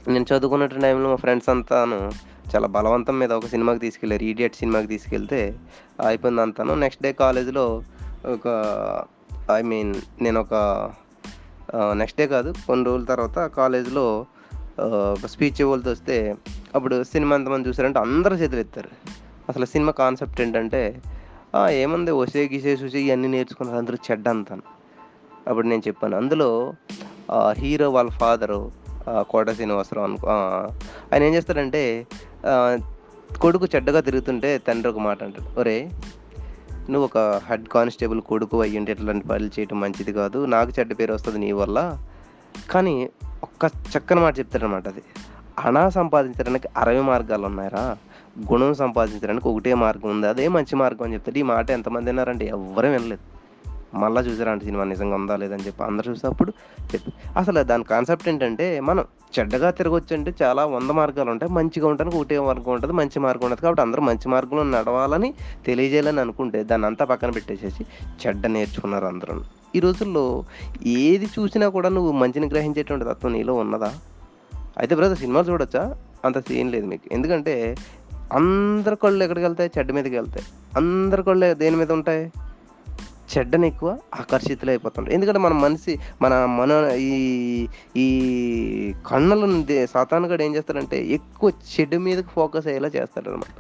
[0.09, 1.99] నేను చదువుకున్న టైంలో మా ఫ్రెండ్స్ అంతాను
[2.53, 5.41] చాలా బలవంతం మీద ఒక సినిమాకి తీసుకెళ్ళారు ఈడియట్ సినిమాకి తీసుకెళ్తే
[6.07, 7.83] అయిపోయింది అంతాను నెక్స్ట్ డే కాలేజ్‌లో
[8.27, 8.49] ఒక
[9.53, 10.55] ఐ మీన్ నేనొక
[11.69, 14.27] ఒక నెక్స్ట్ డే కాదు కొన్ని రోజుల తర్వాత కాలేజ్‌లో
[15.13, 16.37] ఒక స్పీచ్ ఇవ్వాల్సొస్తే
[16.75, 18.91] అప్పుడు సినిమా ఎంతమంది చూసారంటే అందరూ చేతులెత్తారు.
[19.49, 21.03] అసలు సినిమా కాన్సెప్ట్ ఏంటంటే
[21.71, 24.63] ఏముంది ఒసే, గిసే, చూసి ఇవన్నీ నేర్చుకున్నారు అందరూ చెడ్డ అంతాను
[25.49, 26.17] అప్పుడు నేను చెప్పాను.
[26.17, 26.73] అందులో
[27.53, 28.84] హీరో వాళ్ళ ఫాదరు
[29.23, 30.27] కోట శ్రీనివాసరావు అనుకో
[31.13, 32.07] ఆయన ఏం చేస్తాడంటే
[33.41, 35.61] కొడుకు చెడ్డగా తిరుగుతుంటే తండ్రి ఒక మాట అంటాడు.
[35.61, 35.87] ఒరేయ్!
[36.91, 40.47] నువ్వు ఒక హెడ్ కానిస్టేబుల్ కొడుకు అయ్యుండి ఇట్లాంటి పనులు చేయటం మంచిది కాదు.
[40.47, 41.79] నాకు చెడ్డ పేరు వస్తుంది నీ వల్ల.
[42.71, 43.09] కానీ
[43.43, 45.03] ఒక్క చక్కని మాట చెప్తారనమాట అది.
[45.59, 47.97] అనా సంపాదించడానికి అరవై మార్గాలు ఉన్నాయరా
[48.53, 50.27] గుణం సంపాదించడానికి ఒకటే మార్గం ఉంది.
[50.27, 51.39] అదే మంచి మార్గం అని చెప్తాడు.
[51.39, 53.25] ఈ మాట ఎంతమంది విన్నారంటే ఎవ్వరు వినలేదు.
[53.95, 56.53] మళ్ళీ చూసారా అంటే సినిమా నిజంగా ఉందా లేదని చెప్పి అందరూ చూసినప్పుడు
[56.95, 59.05] చెప్పి అసలు దాని కాన్సెప్ట్ ఏంటంటే మనం
[59.39, 63.61] చెడ్డగా తిరగొచ్చంటే చాలా వంద మార్గాలు ఉంటాయి మంచిగా ఉండడానికి ఒకటే మార్గం ఉంటుంది మంచి మార్గం ఉండదు.
[63.61, 65.35] కాబట్టి అందరూ మంచి మార్గంలో నడవాలని
[65.67, 67.87] తెలియజేయాలని అనుకుంటే దాన్నంతా పక్కన పెట్టేసేసి
[68.27, 69.41] చెడ్డ నేర్చుకున్నారు అందరూ
[69.75, 70.45] ఈ రోజుల్లో
[70.87, 73.93] ఏది చూసినా కూడా నువ్వు మంచిని గ్రహించేటువంటి తత్వం నీలో ఉన్నదా?
[74.79, 75.97] అయితే బ్రదర్ సినిమాలు చూడొచ్చా?
[76.25, 77.15] అంత సీన్ లేదు మీకు.
[77.15, 77.77] ఎందుకంటే
[78.33, 79.71] అందరి కళ్ళు ఎక్కడికెళ్తాయి?
[79.79, 80.47] చెడ్డ మీదకెళ్తాయి.
[80.77, 82.33] అందరి కళ్ళు దేని మీద ఉంటాయి?
[83.33, 86.73] చెడ్డని ఎక్కువ ఆకర్షితులు అయిపోతుంటారు ఎందుకంటే మన మనిషి మన మన
[87.09, 87.13] ఈ
[87.97, 88.07] ఈ
[89.07, 93.57] కన్నులను దే సాతానుగాడు ఏం చేస్తాడంటే ఎక్కువ చెడు మీదకి ఫోకస్ అయ్యేలా చేస్తాడనమాట.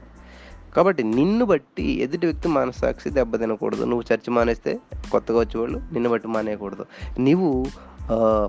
[0.77, 3.85] కాబట్టి నిన్ను బట్టి ఎదుటి వ్యక్తి మనస్సాక్షి దెబ్బతినకూడదు.
[3.85, 4.73] నువ్వు చర్చి మానేస్తే
[5.13, 6.87] కొత్తగా వచ్చేవాళ్ళు నిన్ను బట్టి మానేయకూడదు.
[7.19, 7.51] నువ్వు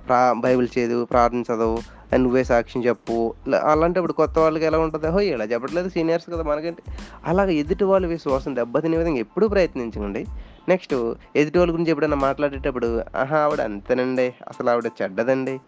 [0.08, 1.78] ప్రా బైబిల్ చదువు, ప్రార్థన చదవు,
[2.14, 3.34] అండ్ నువ్వే సాక్ష్యం చెప్పు.
[3.72, 6.84] అలాంటప్పుడు కొత్త వాళ్ళకి ఎలా ఉంటుంది హో ఇలా చెప్పట్లేదు సీనియర్స్ కదా మనకంటే
[7.26, 10.24] అలాగ ఎదుటి వాళ్ళ విశ్వాసం దెబ్బతినే విధంగా ఎప్పుడూ ప్రయత్నించకండి.
[10.70, 10.94] నెక్స్ట్
[11.36, 13.38] ఎదుటి వాళ్ళ గురించి ఎప్పుడైనా మాట్లాడేటప్పుడు ఆహా!
[13.38, 14.36] ఆవిడ అంతేనండి.
[14.48, 15.60] అసలు ఆవిడ చెడ్డదండి.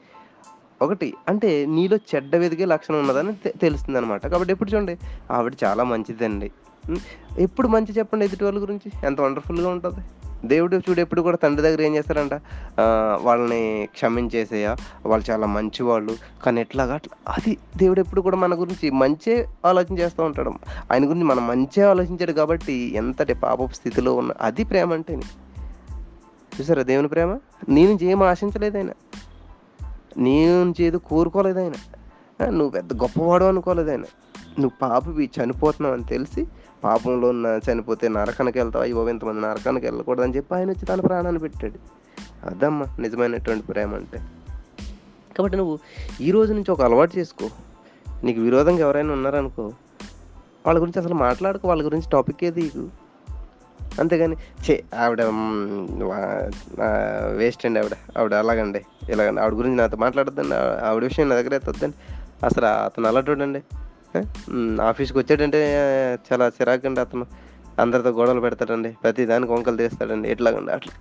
[0.82, 4.96] ఒకటి అంటే నీలో చెడ్డ వెదిగే లక్షణం ఉన్నదని తెలుస్తుంది అనమాట కాబట్టి ఎప్పుడు చూడండి
[5.32, 6.52] ఆవిడ చాలా మంచిదండి.
[7.40, 8.92] ఎప్పుడు మంచి చెప్పండి ఎదుటి వాళ్ళ గురించి.
[9.06, 10.02] ఎంత వండర్‌ఫుల్‌గా ఉంటుంది
[10.46, 12.34] దేవుడు చూడు ఎప్పుడు కూడా తండ్రి దగ్గర ఏం చేస్తారంట
[13.22, 16.16] వాళ్ళని క్షమించేసేయ వాళ్ళు చాలా మంచివాళ్ళు.
[16.44, 20.54] కానీ ఎట్లాగా అట్లా అది దేవుడు ఎప్పుడు కూడా మన గురించి మంచే ఆలోచన చేస్తూ ఉంటాడు.
[20.92, 25.20] ఆయన గురించి మనం మంచే ఆలోచించాడు కాబట్టి ఎంతటి పాప స్థితిలో ఉన్న అది ప్రేమ అంటే
[26.60, 27.38] చూసారా దేవుని ప్రేమ?
[27.70, 28.90] నీ నుంచి ఏం ఆశించలేదు ఆయన
[30.18, 31.74] నీ నుంచి ఏదో కోరుకోలేదు ఆయన
[32.50, 34.06] నువ్వు పెద్ద గొప్పవాడు అనుకోలేదాయన.
[34.60, 36.48] నువ్వు పాపవి చనిపోతున్నావు అని తెలిసి
[36.84, 41.80] పాపంలో ఉన్న చనిపోతే నరకానికి వెళ్తావు అయ్యో ఇంతమంది నరకానికి వెళ్ళకూడదని చెప్పి ఆయనొచ్చి తన ప్రాణాన్ని పెట్టాడు.
[42.48, 44.20] అదమ్మా నిజమైనటువంటి ప్రేమ అంటే.
[45.38, 45.76] కాబట్టి నువ్వు
[46.22, 47.48] ఈ రోజు నుంచి ఒక అలవాటు చేసుకో.
[48.24, 49.66] నీకు విరోధంగా ఎవరైనా ఉన్నారనుకో
[50.66, 52.86] వాళ్ళ గురించి అసలు మాట్లాడుకో వాళ్ళ గురించి టాపిక్కే తీయకు.
[54.00, 54.36] అంతేగాని
[54.66, 55.22] చే ఆవిడ
[57.40, 57.96] వేస్ట్ అండి ఆవిడ.
[58.18, 59.40] ఆవిడ అలాగండి, ఇలాగండి.
[59.42, 60.56] ఆవిడ గురించి నాతో మాట్లాడద్దండి
[60.88, 61.96] ఆవిడ విషయం నా దగ్గర ఎత్తొద్దండి.
[62.46, 63.62] అసలు అతను అలా చూడండి
[64.82, 65.76] ఆఫీస్కి వచ్చాడంటే
[66.34, 67.26] చాలా చిరాకండి అతను.
[67.80, 68.96] అందరితో గొడవలు పెడతాడండి.
[69.04, 70.30] ప్రతి దానికి వంకలు తీస్తాడండి.
[70.30, 70.94] ఎట్లాగండి అట్లా.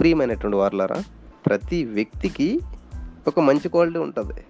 [0.00, 1.02] ప్రియమైనటువంటి వార్లరా
[1.46, 2.60] ప్రతి వ్యక్తికి
[3.28, 4.44] ఒక మంచి క్వాలిటీ ఉంటుంది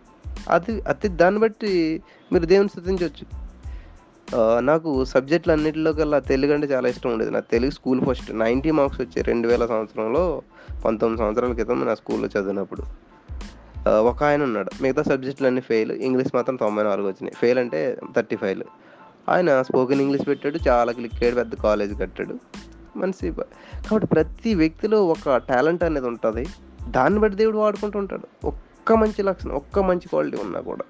[0.50, 3.44] అది అతి దాన్ని బట్టి మీరు దేవుని స్థుతించవచ్చు
[4.34, 7.30] నాకు నాకు సబ్జెక్టులన్నిటిలో కల్లా తెలుగంటే చాలా ఇష్టం ఉండేది.
[7.30, 9.24] నా తెలుగు స్కూల్ ఫస్ట్ 90 మార్క్స్ వచ్చాయి.
[9.24, 10.42] 2000 సంవత్సరంలో
[10.84, 13.03] 19 సంవత్సరాల క్రితం నా స్కూల్‌లో చదివినప్పుడు.
[13.88, 14.82] ఒక ఆయన ఉన్నాడు.
[14.82, 17.34] మిగతా సబ్జెక్టులు అన్నీ ఫెయిల్ ఇంగ్లీష్ మాత్రం తొంభై నాలుగు వచ్చినాయి.
[17.36, 18.62] ఫెయిల్ అంటే థర్టీ ఫైవ్.
[19.28, 20.68] ఆయన స్పోకెన్ ఇంగ్లీష్ పెట్టాడు.
[20.68, 22.38] చాలా క్లిక్ అయ్యాడు పెద్ద కాలేజ్ కట్టాడు.
[22.96, 23.32] మనిషి
[23.90, 26.46] కాబట్టి ప్రతి వ్యక్తిలో ఒక టాలెంట్ అనేది ఉంటుంది.
[26.88, 28.46] దాన్ని బట్టి దేవుడు వాడుకుంటూ ఉంటాడు.
[28.46, 30.84] ఒక్క మంచి లక్షణం ఒక్క మంచి క్వాలిటీ ఉన్నా కూడా.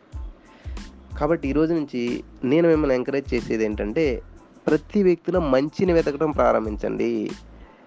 [1.18, 4.22] కాబట్టి ఈరోజు నుంచి నేను మిమ్మల్ని ఎంకరేజ్ చేసేది ఏంటంటే
[4.66, 7.30] ప్రతి వ్యక్తిలో మంచిని వెతకడం ప్రారంభించండి.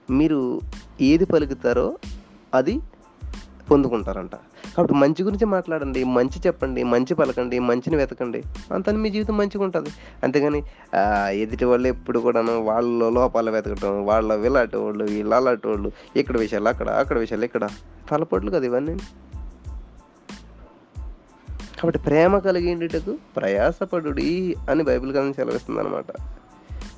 [0.10, 0.62] మీరు
[1.02, 1.98] ఏది పలుకుతారో
[2.54, 2.80] అది
[3.72, 4.36] పొందుకుంటారంట.
[4.78, 9.90] కాబట్టి మంచి గురించి మాట్లాడండి మంచి చెప్పండి మంచి పలకండి మంచిని వెతకండి అంత మీ జీవితం మంచిగా ఉంటుంది
[10.24, 10.64] అంతేగాని
[11.42, 17.20] ఎదుటి వాళ్ళు ఎప్పుడు కూడాను వాళ్ళ లోపాలు వెతకటం వాళ్ళ వీళ్ళటోళ్ళు వీళ్ళ అలాంటి ఇక్కడ విషయాలు అక్కడ అక్కడ
[17.20, 17.70] విషయాలు ఇక్కడ
[18.12, 18.98] తలపొట్లు కదా ఇవన్నీ.
[21.82, 24.10] కాబట్టి ప్రేమ కలిగేటకు ప్రయాసపడు
[24.70, 26.06] అని బైబిల్ గ్రంథం సెలవిస్తుంది అనమాట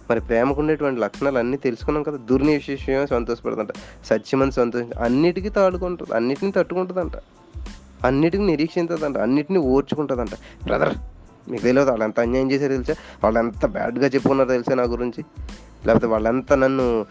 [0.09, 2.17] మరి ప్రేమకు ఉండేటువంటి లక్షణాలు అన్నీ తెలుసుకున్నాం కదా.
[2.17, 3.67] దుర్నిశేషం సంతోషపడుతుంట.
[4.05, 6.15] సత్యమని సంతోషం అన్నిటికీ తాడుకుంటుంది.
[6.15, 7.11] అన్నిటిని తట్టుకుంటుందంట.
[8.05, 9.17] అన్నిటిని నిరీక్షించదంట.
[9.17, 10.33] అన్నిటిని ఓర్చుకుంటుందంట.
[10.63, 10.95] బ్రదర్
[11.49, 12.95] మీకు తెలియదు వాళ్ళు ఎంత అన్యాయం చేశారు తెలుసా?
[13.23, 15.25] వాళ్ళు ఎంత బ్యాడ్గా చెప్పుకున్నారో తెలుసా నా గురించి?
[15.85, 17.05] లేకపోతే వాళ్ళెంత నన్ను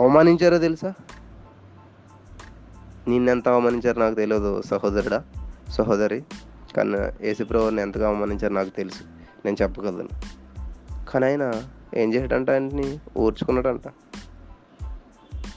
[0.00, 0.94] అవమానించారో తెలుసా?
[3.08, 5.24] నిన్నెంత అవమానించారో నాకు తెలియదు సహోదరుడా
[5.70, 6.22] సహోదరి.
[6.76, 9.02] కానీ ఏసుప్రభుని ఎంతగా అవమానించారో నాకు తెలుసు.
[9.44, 10.37] నేను చెప్పగలను.
[11.08, 11.64] కానీ ఆయన
[11.96, 12.98] ఏం చేసాడంట ఆయన్ని?
[13.16, 13.88] ఓర్చుకున్నాడంట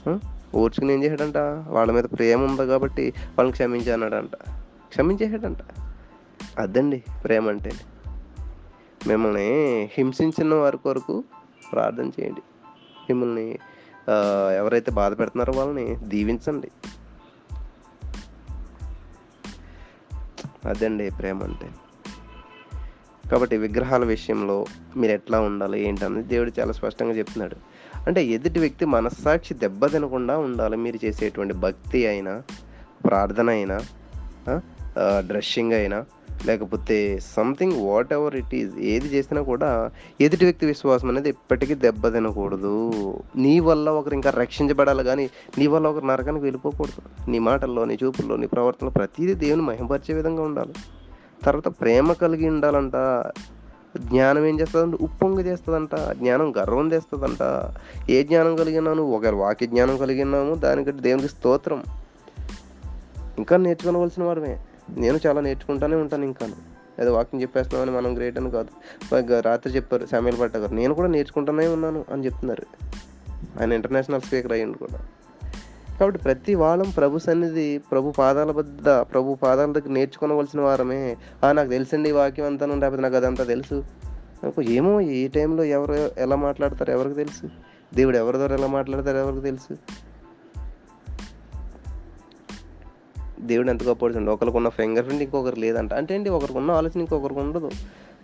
[0.08, 0.18] ఆ?
[0.54, 1.36] ఓర్చుకుని ఏం చేశాడంట?
[1.68, 4.34] వాళ్ళ మీద ప్రేమ ఉంది కాబట్టి వాళ్ళని క్షమించన్నాడంట.
[4.88, 5.58] క్షమించేసాడంట
[6.58, 7.72] అదండి ప్రేమ అంటే.
[9.06, 9.48] మిమ్మల్ని
[9.92, 11.24] హింసించిన వారి కొరకు
[11.72, 12.42] ప్రార్థన చేయండి.
[13.08, 13.58] మిమ్మల్ని
[14.56, 16.70] ఎవరైతే బాధ పెడుతున్నారో వాళ్ళని దీవించండి.
[20.68, 21.68] అదండి ప్రేమ అంటే.
[23.32, 24.56] కాబట్టి విగ్రహాల విషయంలో
[24.96, 27.56] మీరు ఎట్లా ఉండాలి ఏంటనేది దేవుడు చాలా స్పష్టంగా చెప్తున్నాడు.
[28.06, 30.76] అంటే ఎదుటి వ్యక్తి మనస్సాక్షి దెబ్బ తినకుండా ఉండాలి.
[30.76, 32.42] మీరు చేసేటువంటి భక్తి అయినా
[33.04, 33.78] ప్రార్థన అయినా
[35.28, 36.04] డ్రెస్సింగ్ అయినా
[36.46, 36.96] లేకపోతే
[37.36, 39.90] something whatever it is ఏది చేసినా కూడా
[40.20, 42.74] ఎదుటి వ్యక్తి విశ్వాసం అనేది ఎప్పటికీ దెబ్బ తినకూడదు
[43.36, 45.26] నీ వల్ల ఒకరు ఇంకా రక్షించబడాలి కానీ
[45.58, 47.30] నీ వల్ల ఒకరు నరకానికి వెళ్ళిపోకూడదు.
[47.30, 50.74] నీ మాటల్లో నీ చూపుల్లో నీ ప్రవర్తనలో ప్రతిదీ దేవుని మహిమపరిచే విధంగా ఉండాలి.
[51.44, 52.92] తర్వాత ప్రేమ కలిగి ఉండాలంట.
[53.98, 55.04] జ్ఞానం ఏం చేస్తుందంటే?
[55.04, 55.94] ఉప్పొంగ చేస్తుందంట.
[55.94, 57.70] జ్ఞానం గర్వం చేస్తుందంట.
[58.10, 61.82] ఏ జ్ఞానం కలిగినాను ఒకరి వాక్య జ్ఞానం కలిగినాము దానికంటే దేవునికి స్తోత్రం.
[63.38, 66.72] ఇంకా నేర్చుకోవలసిన వారమే నేను చాలా నేర్చుకుంటానే ఉంటాను ఇంకాను.
[67.02, 69.40] ఏదో వాకింగ్ చెప్పేస్తున్నామని మనం గ్రేట్ అని కాదు.
[69.40, 70.74] రాత్రి చెప్పారు శామ్యుల్ పట్ట గారు.
[70.74, 72.66] నేను కూడా నేర్చుకుంటూనే ఉన్నాను అని చెప్తున్నారు.
[73.60, 74.98] ఆయన ఇంటర్నేషనల్ స్పీకర్ అయ్యిండు కూడా.
[76.00, 81.16] కాబట్టి ప్రతి వాళ్ళం ప్రభు సన్నిధి ప్రభు పాదాల వద్ద ప్రభు పాదాల దగ్గర నేర్చుకోవలసిన వారమే.
[81.44, 83.84] ఆ నాకు తెలుసండి ఈ వాక్యం అంతా లేకపోతే నాకు అదంతా తెలుసు.
[84.44, 87.50] నాకు ఏమో ఏ టైంలో ఎవరు ఎలా మాట్లాడతారు ఎవరికి తెలుసు?
[87.94, 89.76] దేవుడు ఎవరి ద్వారా ఎలా మాట్లాడతారు ఎవరికి తెలుసు?
[93.40, 95.94] దేవుడు ఎంత గొప్ప ఒకరికి ఉన్న ఫింగర్ ప్రింట్ ఇంకొకరు లేదంట.
[95.94, 96.30] అంటే ఏంటి?
[96.30, 97.70] ఒకరికి ఉన్న ఆలోచన ఇంకొకరికి ఉండదు.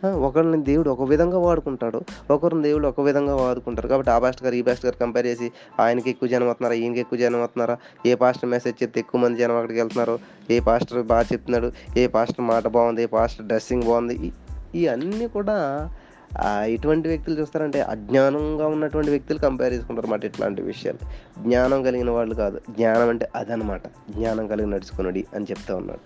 [0.06, 4.62] ఒకరిని దేవుడు ఒక విధంగా వాడుకుంటాడు ఒకరిని దేవుడు ఒక విధంగా వాడుకుంటారు కాబట్టి ఆ పాస్టర్ గారు ఈ
[4.62, 7.76] పాస్టర్ గారు కంపేర్ చేసి ఆయనకి ఎక్కువ జనం వస్తున్నారా ఈయనకి ఎక్కువ జనం వస్తున్నారా?
[8.06, 10.18] ఏ పాస్టర్ మెసేజ్ చెప్తే ఎక్కువ మంది జనం అక్కడికి వెళ్తున్నారు?
[10.50, 11.72] ఏ పాస్టర్ బాగా చెప్తున్నాడు?
[11.98, 13.02] ఏ పాస్టర్ మాట బాగుంది?
[13.02, 14.32] ఏ పాస్టర్ డ్రెస్సింగ్ బాగుంది?
[14.74, 15.90] ఇవన్నీ కూడా
[16.38, 20.98] ఇటువంటి ఎటువంటి వ్యక్తులు చూస్తారంటే అజ్ఞానంగా ఉన్నటువంటి వ్యక్తులు కంపేర్ చేసుకుంటారు అన్నమాట ఇట్లాంటి విషయాలు.
[21.42, 22.60] జ్ఞానం కలిగిన వాళ్ళు కాదు.
[22.70, 25.98] జ్ఞానం అంటే అదనమాట జ్ఞానం కలిగి నడుచుకున్నాడు అని చెప్తా ఉన్నాడు.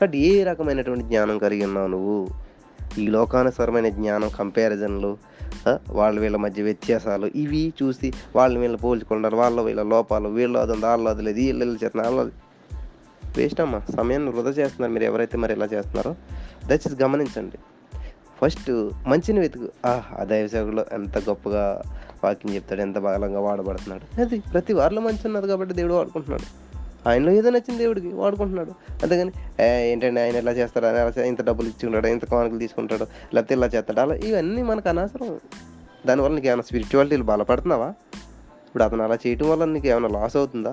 [0.00, 2.28] కాబట్టి ఏ రకమైనటువంటి జ్ఞానం కలిగి ఉన్నావు నువ్వు?
[2.98, 5.16] ఈ లోకానుసరమైన జ్ఞానం కంపారిజన్లు
[5.90, 9.36] వాళ్ళ వీళ్ళ మధ్య వ్యత్యాసాలు ఇవి చూసి వాళ్ళని వీళ్ళని పోల్చుకుంటారు.
[9.36, 12.32] వాళ్ళ వీళ్ళ లోపాలు వీళ్ళు అది వాళ్ళు అది లేదు వీళ్ళు వీళ్ళు చేస్తున్నారు వాళ్ళు
[13.36, 16.14] వేస్ట్ అమ్మా సమయాన్ని వృధా చేస్తున్నారు మీరు ఎవరైతే మరి ఇలా చేస్తున్నారో.
[16.66, 17.58] దయచేసి గమనించండి.
[18.42, 19.68] ఫస్ట్ మంచిని వెతుకు.
[19.86, 21.82] ఆ ఆ దైవసేవకుడు ఎంత గొప్పగా
[22.24, 24.20] వాకింగ్ చెప్తాడు ఎంత బలంగా వాడబడుతున్నాడు.
[24.20, 26.61] అది ప్రతి వారిలో మంచి ఉన్నది కాబట్టి దేవుడు వాడుకుంటున్నాడు.
[27.06, 28.70] ఆయనలో ఏదో నచ్చింది దేవుడికి వాడుకుంటున్నాడు.
[29.02, 30.86] అంతేగాని ఏంటంటే ఏంటండి ఆయన ఎలా చేస్తాడు?
[30.86, 33.06] ఆయన ఎలా ఇంత డబ్బులు ఇచ్చుకుంటాడు ఇంత కానుకలు తీసుకుంటాడు?
[33.34, 34.00] లేకపోతే ఇలా చేస్తాడు?
[34.00, 35.40] అలా ఇవన్నీ మనకు అనవసరం.
[36.06, 37.88] దానివల్ల నీకు ఏమైనా స్పిరిచువాలిటీలు బలపడుతున్నావా?
[38.68, 40.72] ఇప్పుడు అతను అలా చేయటం వల్ల నీకు ఏమైనా లాస్ అవుతుందా?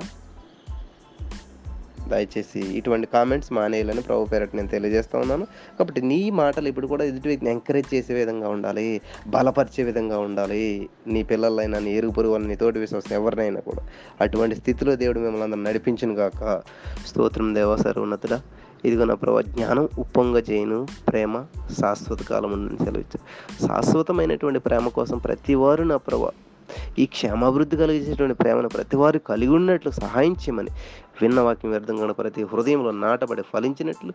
[2.10, 5.46] దయచేసి ఇటువంటి కామెంట్స్ మానేయాలని ప్రభు పేరట నేను తెలియజేస్తూ ఉన్నాను.
[5.80, 8.88] కాబట్టి నీ మాటలు ఇప్పుడు కూడా ఎదుటి వ్యక్తిని ఎంకరేజ్ చేసే విధంగా ఉండాలి
[9.28, 10.90] బలపరిచే విధంగా ఉండాలి.
[11.08, 13.84] నీ పిల్లలైనా నీ ఎరుగు పొరుగు నీ తోటి విశ్వాసం ఎవరినైనా కూడా
[14.22, 16.62] అటువంటి స్థితిలో దేవుడు మిమ్మల్ని అందరూ నడిపించను కాక
[17.08, 18.40] స్తోత్రం దేవా సర్వోన్నతుడా.
[18.86, 21.46] ఇదిగో నా ప్రభా జ్ఞానం ఉప్పొంగ చేయను ప్రేమ
[21.80, 23.20] శాశ్వత కాలం ఉందని సెలవిచ్చు.
[23.68, 26.32] శాశ్వతమైనటువంటి ప్రేమ కోసం ప్రతి వారు నా ప్రభా
[27.00, 30.72] ఈ క్షేమాభివృద్ధి కలిగించేటువంటి ప్రేమను ప్రతి వారు కలిగి ఉన్నట్లు సహాయం చేయమని
[31.22, 34.14] విన్న వాక్యం వ్యర్థంగా ప్రతి హృదయంలో నాటబడి ఫలించినట్లు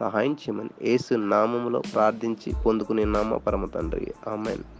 [0.00, 4.14] సహాయం చేయమని ఏసు నామములో ప్రార్థించి పొందుకునే నామ పరమ తండ్రి.
[4.26, 4.79] ఆమెన్.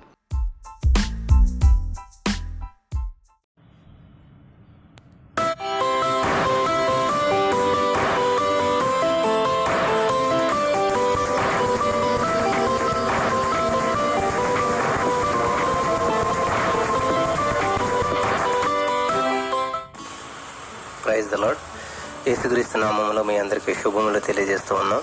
[21.32, 25.02] యేసుక్రీస్తు నామంలో మీ అందరికీ శుభములు తెలియజేస్తూ ఉన్నాం.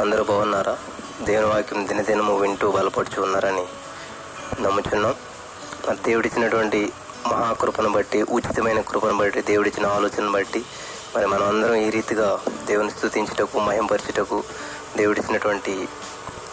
[0.00, 0.78] అందరూ బాగున్నారా?
[1.22, 3.64] దేవుని వాక్యం దినదినము వింటూ బలపడుచు ఉన్నారని
[4.62, 5.14] నమ్ముచున్నాం.
[5.88, 6.92] మరి దేవుడిచ్చినటువంటి
[7.26, 10.64] మహాకృపను బట్టి ఉచితమైన కృపను బట్టి దేవుడిచ్చిన ఆలోచనను బట్టి
[11.16, 14.44] మరి మనం అందరం ఈ రీతిగా దేవుని స్థుతించుటకు మహింపరచుటకు
[14.96, 15.72] దేవుడిచ్చినటువంటి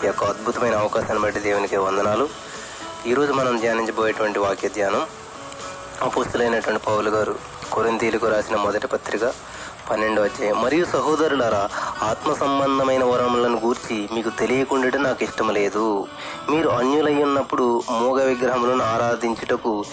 [0.03, 2.29] ఈ యొక్క అద్భుతమైన అవకాశాన్ని బట్టి దేవునికి వందనాలు.
[3.07, 5.07] ఈరోజు మనం ధ్యానించబోయేటువంటి వాక్య ధ్యానం
[6.01, 9.33] అపూస్తులైనటువంటి పౌలు గారు కొరింతీలకు రాసిన మొదటి పత్రిక
[9.89, 10.61] పన్నెండో అధ్యాయం.
[10.61, 11.69] మరియు సహోదరులారా
[12.03, 16.07] ఆత్మ సంబంధమైన వరములను గూర్చి మీకు తెలియకుండా నాకు ఇష్టం లేదు.
[16.49, 19.85] మీరు అన్యులై ఉన్నప్పుడు మూగ విగ్రహములను ఆరాధించుటకు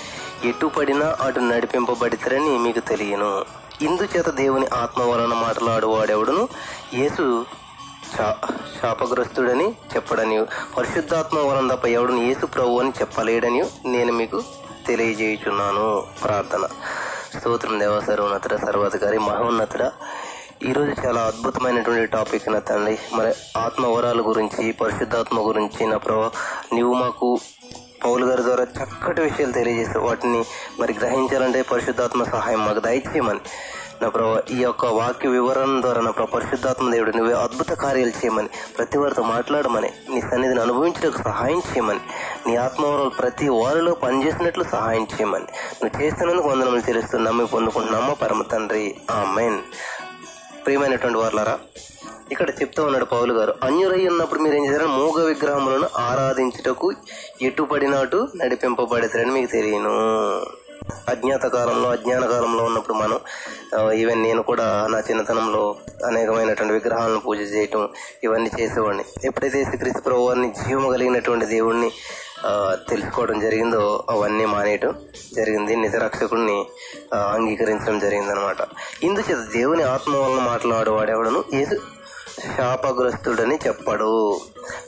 [0.45, 3.45] ఎటు పడినా అటు నడిపింపబడితరని మీకు తెలియను.
[3.83, 6.49] ఇందుచేత దేవుని ఆత్మ వలన మాట్లాడువాడెవడును?
[6.95, 7.47] యేసు
[8.17, 10.45] శా- శాపగ్రస్తుడని చెప్పడని
[10.77, 14.43] పరిశుద్ధాత్మ వలన తప్ప ఎవడును యేసు ప్రభు అని చెప్పలేడని నేను మీకు
[14.87, 16.07] తెలియజేయుచున్నాను.
[16.25, 16.69] ప్రార్థన.
[17.37, 19.85] స్తోత్రం దేవ సర్వోన్నతుడ సర్వాధికారి మహోన్నతుడ
[20.63, 26.31] ఈరోజు చాలా అద్భుతమైనటువంటి టాపిక్ నా తండ్రి మరి ఆత్మ వరాల గురించి పరిశుద్ధాత్మ గురించి నా ప్రభా
[26.73, 27.29] నీవు మాకు
[28.05, 30.41] పౌలు గారి ద్వారా చక్కటి విషయాలు తెలియజేస్తావు వాటిని
[30.81, 33.43] మరి గ్రహించాలంటే పరిశుద్ధాత్మ సహాయం మాకు దయచేయమని.
[34.03, 38.51] నా ప్రభా ఈ యొక్క వాక్య వివరణ ద్వారా నా ప్రభా పరిశుద్ధాత్మ దేవుడు నువ్వే అద్భుత కార్యాలు చేయమని
[38.77, 42.01] ప్రతి వారితో మాట్లాడమని నీ సన్నిధిని అనుభవించడానికి సహాయం చేయమని
[42.47, 45.49] నీ ఆత్మవరాలు ప్రతి వారిలో పనిచేసినట్లు సహాయం చేయమని
[45.81, 48.85] నువ్వు చేస్తున్నందుకు వందనములు చెల్లిస్తూ నమ్మి పొందుకుంటున్నామా పరమ తండ్రి.
[49.11, 49.59] ఆ మెయిన్
[50.65, 51.59] ప్రియమైనటువంటి వారులారా
[52.33, 56.89] ఇక్కడ చెప్తా ఉన్నాడు పౌలు గారు అన్యురై ఉన్నప్పుడు మీరు ఏం చేశారు మూగ విగ్రహములను ఆరాధించుటకు
[57.43, 59.93] ఎటుపడినట్టు నడిపింపబడతారని మీకు తెలియను.
[61.09, 63.19] అజ్ఞాత కాలంలో అజ్ఞాన కాలంలో ఉన్నప్పుడు మనం
[63.91, 67.89] ఈవెన్ నేను కూడా నా చిన్నతనంలో అనేకమైనటువంటి విగ్రహాలను పూజ చేయటం
[68.25, 69.05] ఇవన్నీ చేసేవాడిని.
[69.25, 71.91] ఎప్పుడైతే శ్రీకృష్ణ ప్రభు వారిని జీవము కలిగినటువంటి దేవుణ్ణి
[72.89, 74.95] తెలుసుకోవడం జరిగిందో అవన్నీ మానేయటం
[75.35, 75.77] జరిగింది.
[75.77, 76.67] నిజరక్షకుడిని
[77.15, 78.57] అంగీకరించడం జరిగిందనమాట.
[79.03, 81.45] ఇందుచేత దేవుని ఆత్మ వలన మాట్లాడేవాడెవడను?
[81.55, 81.77] ఏసు
[82.41, 84.41] శాపగ్రస్తుడని చెప్పడు.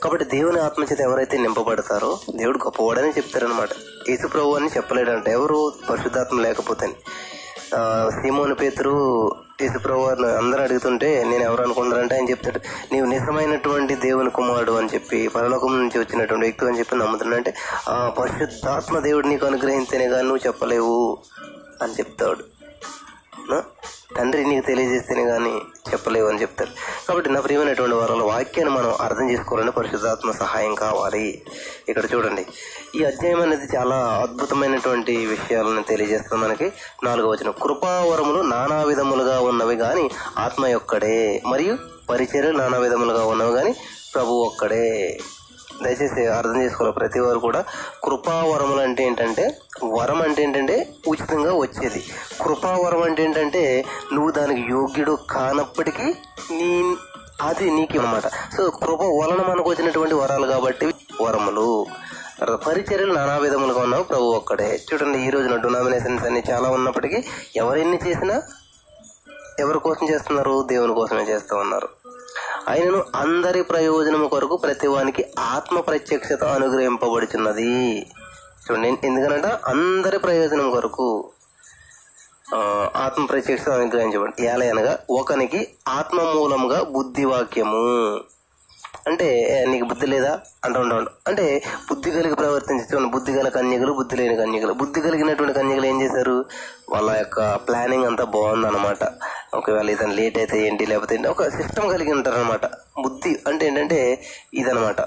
[0.03, 3.69] కాబట్టి దేవుని ఆత్మ చేత ఎవరైతే నింపబడతారో దేవుడు గొప్పవాడని చెప్తారనమాట
[4.09, 5.29] యేసు ప్రభు అని చెప్పలేడంట.
[5.29, 5.73] ఎవరు?
[5.89, 6.87] పరిశుద్ధాత్మ లేకపోతే.
[6.87, 8.93] సీమోని సీమోను పేతురు
[9.61, 12.59] యేసుప్రభు వారిని అందరూ అడుగుతుంటే నేను ఎవరు అనుకున్నారంటే ఆయన చెప్తాడు.
[12.93, 17.53] నీవు నిజమైనటువంటి దేవుని కుమారుడు అని చెప్పి పరలోకం నుంచి వచ్చినటువంటి వ్యక్తి అని చెప్పి నమ్ముతున్నా అంటే
[17.89, 21.17] ఆ పరిశుద్ధాత్మ దేవుడు నీకు అనుగ్రహించేనే కానీ నువ్వు చెప్పలేవు
[21.83, 22.43] అని చెప్తాడు.
[24.17, 25.51] తండ్రి నీకు తెలియజేస్తేనే కానీ
[25.91, 26.69] చెప్పలేవు అని చెప్తారు.
[27.07, 31.41] కాబట్టి నా ప్రియమైనటువంటి వారాల వాక్యాన్ని మనం అర్థం చేసుకోవాలని పరిశుద్ధాత్మ సహాయం కావాలి.
[31.89, 32.45] ఇక్కడ చూడండి.
[32.95, 36.73] ఈ అధ్యాయం అనేది చాలా అద్భుతమైనటువంటి విషయాలను తెలియజేస్తుంది మనకి.
[37.03, 37.53] నాలుగో వచనం.
[37.61, 41.77] కృపావరములు నానా విధములుగా ఉన్నవి కానీ ఆత్మ యొక్కడే మరియు
[42.09, 43.75] పరిచర్యలు నానా విధములుగా ఉన్నవి కానీ
[44.15, 45.19] ప్రభు ఒక్కడే.
[45.83, 46.93] దయచేసి అర్థం చేసుకోవాలి.
[46.93, 47.63] ప్రతి వారు కూడా
[48.03, 50.75] కృపావరములు అంటే ఏంటంటే వరం అంటే ఏంటంటే
[51.07, 52.01] ఉచితంగా వచ్చేది.
[52.41, 56.07] కృపావరం అంటే ఏంటంటే నువ్వు దానికి యోగ్యుడు కానప్పటికీ
[56.51, 56.95] నీ
[57.41, 60.87] అది నీకు అన్నమాట సో కృప వలన మనకు వచ్చినటువంటి వరాలు కాబట్టి
[61.21, 61.85] వరములు.
[62.67, 64.03] పరిచర్యలు నానా విధములుగా ఉన్నావు.
[64.03, 64.67] ప్రభు ఒక్కడే.
[64.89, 67.19] చూడండి ఈ రోజున డొనామినేషన్స్ అన్ని చాలా ఉన్నప్పటికీ
[67.55, 68.41] ఎవరెన్ని చేసినా
[69.59, 70.63] ఎవరి కోసం చేస్తున్నారు?
[70.69, 71.89] దేవుని కోసమే చేస్తూ ఉన్నారు.
[72.67, 78.01] ఆయనను అందరి ప్రయోజనము కొరకు ప్రతివానికి ఆత్మ ప్రత్యక్షత అనుగ్రహింపబడుచున్నది.
[78.65, 79.47] చూడండి ఎందుకనంటే?
[79.47, 81.31] అందరి ప్రయోజనం కొరకు
[82.95, 87.85] ఆత్మ ప్రత్యక్షత అనుగ్రహించబడి ఎలా అనగా ఒకనికి ఆత్మ మూలముగా బుద్ధివాక్యము.
[89.09, 89.27] అంటే
[89.69, 90.33] నీకు బుద్ధి లేదా?
[90.65, 91.45] అంటూ ఉండవు అంటే
[91.89, 94.73] బుద్ధి కలిగి ప్రవర్తించే బుద్ధి గల కన్యకలు బుద్ధి లేని కన్యకలు.
[94.73, 96.37] బుద్ధి కలిగినటువంటి కన్యకలు ఏం చేశారు?
[96.89, 99.03] వాళ్ళ యొక్క ప్లానింగ్ అంతా బాగుందన్నమాట.
[99.53, 102.65] ఒకవేళ ఇతను లేట్ అయితే ఏంటి లేకపోతే ఏంటి ఒక సిస్టమ్ కలిగి ఉంటారనమాట
[103.03, 103.99] బుద్ధి అంటే ఏంటంటే
[104.53, 104.99] ఇదనమాట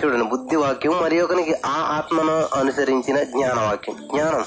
[0.00, 3.96] చూడండి బుద్ధి వాక్యం మరి ఒకనికి ఆ ఆత్మను అనుసరించిన జ్ఞానవాక్యం.
[4.12, 4.44] జ్ఞానం.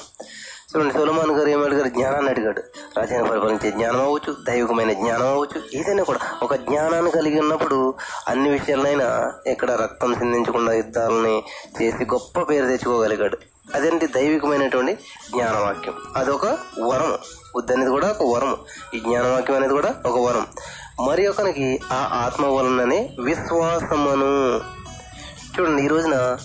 [0.76, 2.64] చూడండి సులమాన్ గారు ఏమి అడిగారు జ్ఞానాన్ని అడిగాడు.
[2.98, 6.20] రాజ్యాన్ని పరిపాలించే జ్ఞానం అవ్వచ్చు దైవికమైన జ్ఞానం అవ్వచ్చు ఏదైనా కూడా.
[6.44, 7.94] ఒక జ్ఞానాన్ని కలిగి ఉన్నప్పుడు
[8.28, 11.44] అన్ని విషయాలైనా ఇక్కడ రక్తం సిందించకుండా యుద్ధాలని
[11.82, 13.38] చేసి గొప్ప పేరు తెచ్చుకోగలిగాడు.
[13.76, 14.08] అదేంటి?
[14.08, 14.94] దైవికమైనటువంటి
[15.32, 15.94] జ్ఞానవాక్యం.
[16.16, 16.46] అదొక
[16.80, 17.18] వరం.
[17.56, 18.58] బుద్ధి అనేది కూడా ఒక వరం.
[18.94, 20.48] ఈ జ్ఞానవాక్యం అనేది కూడా ఒక వరం.
[21.08, 24.62] మరి ఒకనికి ఆ ఆత్మ వలననే విశ్వాసమును.
[25.60, 26.38] చూడండి ఈ రోజున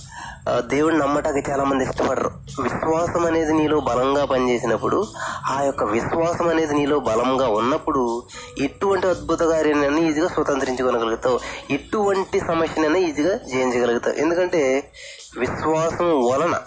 [0.48, 2.30] దేవుడిని నమ్మటానికి చాలా మంది ఇష్టపడరు.
[2.62, 5.06] విశ్వాసం అనేది నీలో బలంగా పనిచేసినప్పుడు
[5.50, 8.22] ఆ యొక్క విశ్వాసం అనేది నీలో బలంగా ఉన్నప్పుడు
[8.58, 11.40] ఎటువంటి అద్భుత కార్యాన్ని ఈజీగా స్వతంత్రించుకోగలుగుతావు?
[11.70, 14.16] ఎటువంటి సమస్యనైనా ఈజీగా జయించగలుగుతావు.
[14.16, 14.92] ఎందుకంటే
[15.38, 16.60] విశ్వాసం వలన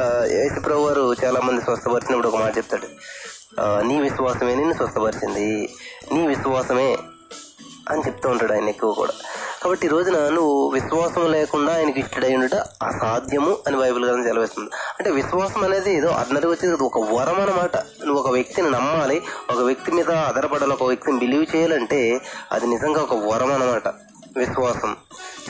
[0.00, 0.24] ఆ,
[0.74, 2.86] వారు చాలా మంది స్వస్థపరిచినప్పుడు ఒక మాట చెప్తాడు.
[3.60, 5.74] నీ విశ్వాసమే నిన్ను స్వస్థపరిచింది.
[6.12, 6.98] నీ విశ్వాసమే
[7.88, 9.12] అని చెప్తూ ఉంటాడు ఆయన ఎక్కువ కూడా.
[9.64, 14.70] కాబట్టి ఈ రోజున నువ్వు విశ్వాసం లేకుండా ఆయనకి ఇష్టడై ఉండట అసాధ్యము అని బైబిల్ గ్రంథం సెలవిస్తుంది.
[14.98, 19.92] అంటే విశ్వాసం అనేది ఏదో అర్నరీ వచ్చేది ఒక వరం అనమాట నువ్వు ఒక వ్యక్తిని నమ్మాలి ఒక వ్యక్తి
[19.92, 22.20] మీద ఆధారపడాలి ఒక వ్యక్తిని బిలీవ్ చేయాలంటే
[22.52, 23.88] అది నిజంగా ఒక వరం అనమాట
[24.36, 24.96] విశ్వాసం.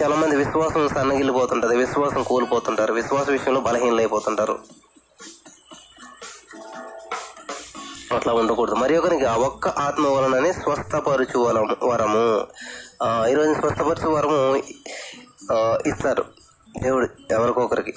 [0.03, 4.59] చాలా మంది విశ్వాసం సన్నగిల్లిపోతుంటారు విశ్వాసం కోల్పోతుంటారు విశ్వాస విషయంలో బలహీనలైపోతుంటారు.
[8.19, 8.77] అట్లా ఉండకూడదు.
[8.83, 12.25] మరి ఒకరికి ఆ ఒక్క ఆత్మ వలననే స్వస్థపరచు వరము వరము
[13.31, 14.41] ఈరోజు స్వస్థపరచు వరము
[15.89, 16.25] ఇస్తారు.
[16.83, 17.93] దేవుడు ఎవరికొకరికి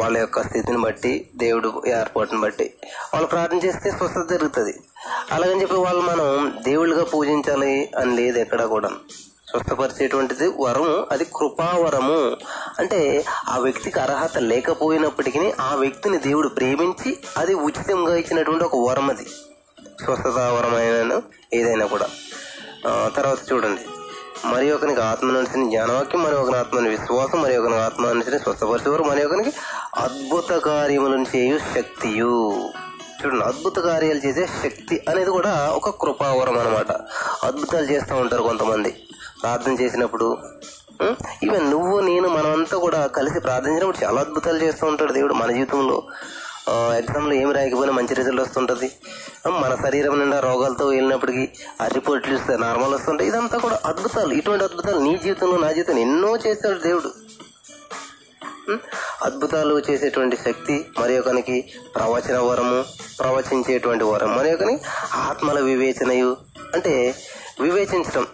[0.00, 2.64] వాళ్ళ యొక్క స్థితిని బట్టి దేవుడు ఏర్పాటుని బట్టి
[3.12, 4.74] వాళ్ళు ప్రార్థన చేస్తే స్వస్థత జరుగుతుంది.
[5.32, 6.28] అలాగని చెప్పి వాళ్ళు మనం
[6.64, 8.90] దేవుళ్ళుగా పూజించాలి అని లేదు ఎక్కడ కూడా.
[9.50, 12.18] స్వస్థపరిచేటువంటిది వరము అది కృపావరము.
[12.78, 13.00] అంటే
[13.48, 19.26] ఆ వ్యక్తికి అర్హత లేకపోయినప్పటికీ ఆ వ్యక్తిని దేవుడు ప్రేమించి అది ఉచితంగా ఇచ్చినటువంటి ఒక వరం అది
[20.04, 21.20] స్వస్థతావరమైన
[21.54, 22.08] ఏదైనా కూడా.
[23.16, 23.84] తర్వాత చూడండి.
[24.48, 29.24] మరి ఒకనికి ఆత్మ నుంచి జ్ఞానవాక్యం మరి ఒకని ఆత్మని విశ్వాసం మరి ఒకని ఆత్మ నుంచి స్వస్థపరిచేవారు మరి
[29.26, 29.52] ఒకనికి
[29.96, 32.34] అద్భుత కార్యములను చేయు శక్తియు.
[33.20, 36.92] చూడండి అద్భుత కార్యాలు చేసే శక్తి అనేది కూడా ఒక కృపావరం అనమాట
[37.46, 38.90] అద్భుతాలు చేస్తూ ఉంటారు కొంతమంది.
[39.42, 40.28] ప్రార్థన చేసినప్పుడు
[41.44, 45.98] ఈవెన్ నువ్వు నేను మనమంతా కూడా కలిసి ప్రార్థించినప్పుడు చాలా అద్భుతాలు చేస్తూ ఉంటాడు దేవుడు మన జీవితంలో.
[47.00, 48.88] ఎగ్జామ్లో ఏమి రాయకపోయినా మంచి రిజల్ట్ వస్తుంటుంది.
[49.50, 51.48] మన శరీరం నిండా రోగాలతో వెళ్ళినప్పటికీ
[51.82, 54.34] ఆ రిపోర్ట్లు ఇస్తే నార్మల్ వస్తుంటాయి ఇదంతా కూడా అద్భుతాలు.
[54.34, 57.10] ఇటువంటి అద్భుతాలు నీ జీవితంలో నా జీవితంలో ఎన్నో చేస్తాడు దేవుడు.
[59.22, 62.84] అద్భుతాలు చేసేటువంటి శక్తి మరి ఒకనికి ప్రవచన వరము
[63.20, 64.36] ప్రవచించేటువంటి వరం.
[64.36, 64.78] మరి ఒకని
[65.14, 66.36] ఆత్మల వివేచనయు
[66.74, 67.14] అంటే
[67.60, 68.26] వివేచించడం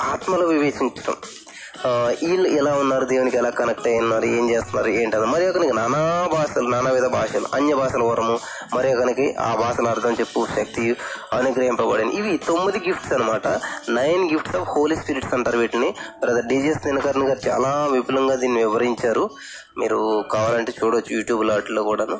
[0.00, 1.14] ఆత్మలు వివేచించడం
[1.86, 3.04] వీళ్ళు ఎలా ఉన్నారు?
[3.04, 4.88] దేవునికి ఎలా కనెక్ట్ అయి ఉన్నారు ఏం చేస్తున్నారు?
[4.88, 5.26] ఏంటది?
[5.26, 8.38] మరి ఒకనికి నానా భాషలు నానా విధ భాషలు అన్య భాషల వరము.
[8.76, 10.96] మరి ఒకనికి ఆ భాషల అర్థం చెప్పు శక్తి
[11.32, 13.48] అనుగ్రహింపబడింది ఇవి తొమ్మిది గిఫ్ట్స్ అనమాట
[13.90, 15.94] nine gifts of holy spirits అంటారు వీటిని.
[16.20, 19.30] బ్రదర్ డీజేస్ దినకర్ణ గారు చాలా విపులంగా దీన్ని వివరించారు.
[19.78, 22.18] మీరు కావాలంటే చూడవచ్చు యూట్యూబ్ వాటిలో కూడాను.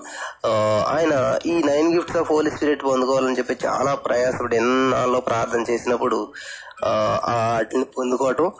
[0.88, 6.28] ఆయన ఈ nine gifts of holy spirit పొందుకోవాలని చెప్పి చాలా ప్రయాసపడి ఎన్నాళ్ళు ప్రార్థన చేసినప్పుడు
[6.84, 6.92] ఆ
[7.54, 8.52] వాటిని పొందుకోవటం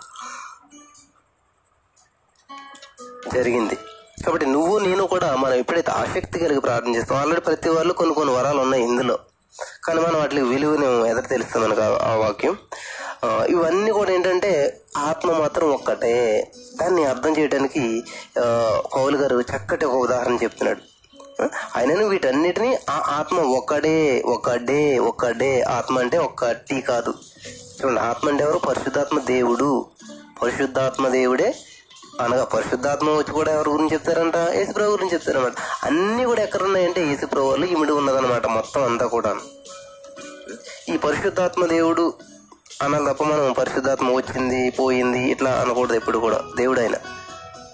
[3.35, 3.75] జరిగింది.
[4.27, 8.35] కాబట్టి నువ్వు నేను కూడా మనం ఎప్పుడైతే ఆసక్తి కలిగి ప్రార్థన చేస్తాం ఆల్రెడీ ప్రతి వాళ్ళు కొన్ని కొన్ని
[8.35, 9.19] వరాలు ఉన్నాయి ఇందులో.
[9.85, 12.57] కానీ మనం వాటికి విలువను ఎదురు తెలుస్తాం మనకు ఆ- వాక్యం.
[13.49, 16.51] ఇవన్నీ కూడా ఏంటంటే ఆత్మ మాత్రం ఒక్కటే.
[16.81, 18.05] దాన్ని అర్థం చేయడానికి
[18.95, 20.99] కౌలు గారు చక్కటి ఒక ఉదాహరణ చెప్తున్నాడు.
[21.77, 27.15] ఆయనను వీటన్నిటిని ఆ ఆత్మ ఒక్కడే ఒకడే ఒకడే ఆత్మ అంటే ఒక్కటి కాదు.
[27.85, 28.59] చూడండి ఆత్మ అంటే ఎవరు?
[28.59, 29.87] పరిశుద్ధాత్మ దేవుడు.
[30.43, 31.55] పరిశుద్ధాత్మ దేవుడే
[32.21, 34.37] అనగా పరిశుద్ధాత్మ వచ్చి కూడా ఎవరి గురించి చెప్తారంట?
[34.55, 35.53] యేసుప్రభు గురించి చెప్తారనమాట
[35.85, 39.33] అన్నీ కూడా ఎక్కడ ఉన్నాయంటే యేసుప్రభు వాళ్ళు ఇమిడి ఉన్నదన్నమాట మొత్తం అంతా కూడా
[40.89, 42.05] ఈ పరిశుద్ధాత్మ దేవుడు
[42.83, 46.41] అనాలి తప్ప మనం పరిశుద్ధాత్మ వచ్చింది పోయింది ఇట్లా అనకూడదు ఎప్పుడు కూడా.
[46.57, 46.97] దేవుడు ఆయన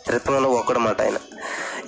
[0.07, 1.19] త్రిత్వంలో ఒక్కడమాట ఆయన.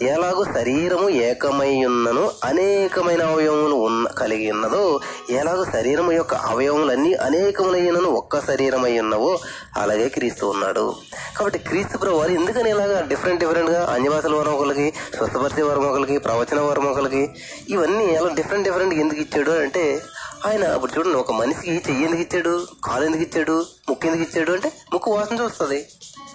[0.03, 8.41] ఎలాగో శరీరము ఏకమై ఉన్నను అనేకమైన అవయవములు ఉన్న కలిగి ఉన్నదో ఎలాగో శరీరము యొక్క అవయవములన్నీ అనేకములైనను ఒక్క
[8.41, 9.39] శరీరమై ఉన్నవో
[9.77, 10.95] అలాగే క్రీస్తు ఉన్నాడు.
[11.39, 16.61] కాబట్టి క్రీస్తు ప్రభు వారు ఎందుకని ఇలాగా డిఫరెంట్ డిఫరెంట్గా గా వరం ఒకరికి స్వస్థపరిచే వరం ఒకరికి ప్రవచన
[16.61, 17.31] వరం ఒకరికి
[17.69, 20.03] ఇవన్నీ ఎలా డిఫరెంట్ డిఫరెంట్ ఎందుకు ఇచ్చాడు అంటే
[20.47, 24.73] ఆయన అప్పుడు చూడండి ఒక మనిషికి చెయ్యి ఎందుకు ఇచ్చాడు కాలు ఎందుకు ఇచ్చాడు ముక్కు ఎందుకు ఇచ్చాడు అంటే
[24.93, 25.87] ముక్కు వాసన చూస్తుంది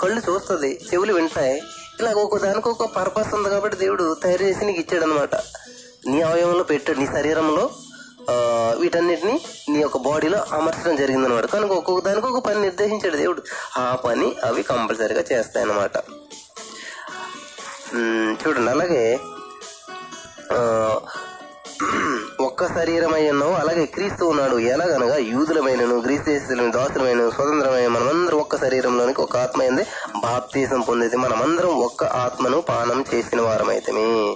[0.01, 1.61] కళ్ళు చూస్తుంది చెవులు వింటాయి.
[2.01, 5.35] ఇలా ఒక దానికి ఒక పర్పస్ ఉంది కాబట్టి దేవుడు తయారు చేసి నీకు ఇచ్చాడు అనమాట
[6.07, 7.65] నీ అవయవంలో పెట్టాడు నీ శరీరంలో
[8.79, 9.35] వీటన్నిటిని
[9.69, 13.41] నీ యొక్క బాడీలో అమర్చడం జరిగింది అనమాట కనుక ఒక్కొక్క దానికి ఒక పని నిర్దేశించాడు దేవుడు.
[13.77, 15.95] ఆ పని అవి కంపల్సరీగా చేస్తాయి అన్నమాట
[18.41, 19.03] చూడండి అలాగే
[20.53, 20.59] ఆ,
[22.41, 24.55] ఒక్క శరీరమై ఉన్నావు అలాగే క్రీస్తు ఉన్నాడు.
[24.73, 26.29] ఎలాగనగా యూదులమైనను గ్రీస్తు
[26.77, 29.83] దాసులమైన స్వతంత్రమైన మనమందరం ఒక్క శరీరంలోనికి ఒక ఆత్మ అయింది
[30.23, 31.17] బాప్తీసం పొందేది.
[31.17, 34.35] మనమందరం ఒక్క ఆత్మను పానం చేసిన వారమైతమే.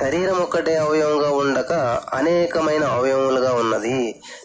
[0.00, 1.72] శరీరం ఒక్కటే అవయవంగా ఉండక
[2.14, 3.96] అనేకమైన అవయవములుగా ఉన్నది.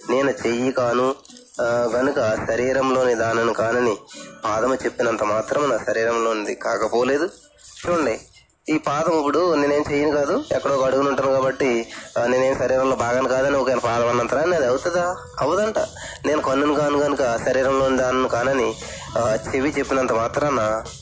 [0.10, 1.16] నేను చెయ్యి కాను
[1.94, 3.98] కనుక శరీరంలోని దానను కానని
[4.46, 7.30] పాదము చెప్పినంత మాత్రం నా శరీరంలోనిది కాకపోలేదు.
[7.80, 8.20] చూడండి
[8.68, 11.70] ఈ పాదం ఇప్పుడు నేనేం చేయను కాదు ఎక్కడో ఒక అడుగును ఉంటాను కాబట్టి
[12.28, 15.06] నేనేం శరీరంలో భాగాన్ని కాదని ఒక పాదం అన్నంతరా అది అవుతుందా?
[15.40, 15.78] అవదంట
[16.26, 18.68] నేను కన్నును కాను కనుక శరీరంలో దానిని కానని
[19.46, 20.60] చెవి చెప్పినంత మాత్రాన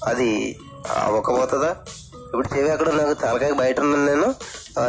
[0.07, 0.29] అది
[0.99, 1.71] అవ్వకపోతుందా?
[2.27, 4.27] ఇప్పుడు చెవి ఎక్కడ నాకు తలకాయ బయట ఉన్నాను నేను.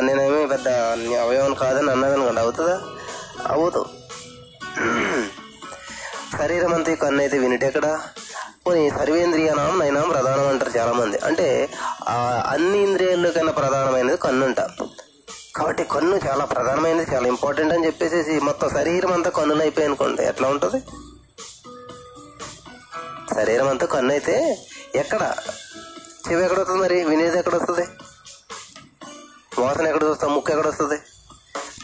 [0.00, 0.68] నేనేమి పెద్ద
[1.20, 2.76] అవయవం కాదని అన్నది అనుకోండి అవుతుందా?
[3.46, 3.82] అవ్వదు.
[6.38, 7.92] శరీరం అంతా ఈ కన్ను అయితే వినిటెక్కడా
[8.72, 11.68] సర్వేంద్రియానం నయనాం ప్రధానం అంటారు చాలా మంది అంటే
[12.46, 14.60] అన్ని ఇంద్రియాల్లో కన్నా ప్రధానమైనది కన్ను అంట
[15.56, 20.22] కాబట్టి కన్ను చాలా ప్రధానమైనది చాలా ఇంపార్టెంట్ అని చెప్పేసి మొత్తం శరీరం అంతా కన్నులు అయిపోయి అనుకోండి.
[20.22, 20.82] ఎట్లా ఉంటుంది?
[23.34, 24.58] శరీరం అంతా కన్ను అయితే
[24.94, 25.34] ఎక్కడ?
[26.28, 27.04] చెవి ఎక్కడ వస్తుంది మరి?
[27.04, 27.86] వినేది ఎక్కడ వస్తుంది
[29.58, 30.98] వాసన ఎక్కడ చూస్తాం ముక్కు ఎక్కడ వస్తుంది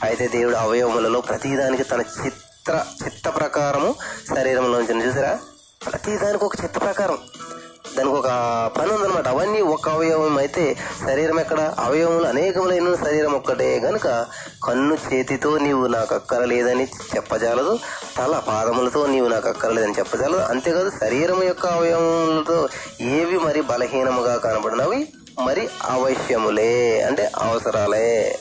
[0.04, 3.94] అయితే దేవుడు అవయవములలో ప్రతిదానికి తన చిత్ర చిత్త ప్రకారము
[4.36, 4.92] శరీరంలో నుంచి
[5.86, 7.18] ప్రతి ప్రతిదానికి ఒక చిత్త ప్రకారం.
[7.96, 8.26] దానికి ఒక
[8.78, 10.76] పని ఉందన్నమాట అవన్నీ ఒక అవయవం అయితే
[11.06, 11.74] శరీరం ఎక్కడ?
[11.78, 14.26] అవయవములు అనేకములైన శరీరం ఒక్కటే గనుక
[14.64, 16.84] కన్ను చేతితో నీవు నాకు అక్కరలేదని
[17.16, 17.78] చెప్పజాలదు
[18.18, 20.40] తల పాదములతో నీవు నాకు అక్కరలేదని చెప్పజాలదు.
[20.40, 22.68] అంతేకాదు శరీరం యొక్క అవయవములతో
[23.00, 25.08] ఏవి మరి బలహీనముగా కనబడినవి?
[25.42, 28.38] మరి అవశ్యములే అంటే అవసరాలే.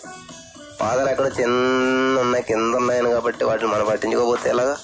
[0.82, 4.78] పాదాలు ఎక్కడ చిన్న ఉన్నాయి కింద ఉన్నాయని కాబట్టి వాటిని మనం పట్టించుకోకపోతే ఎలాగా?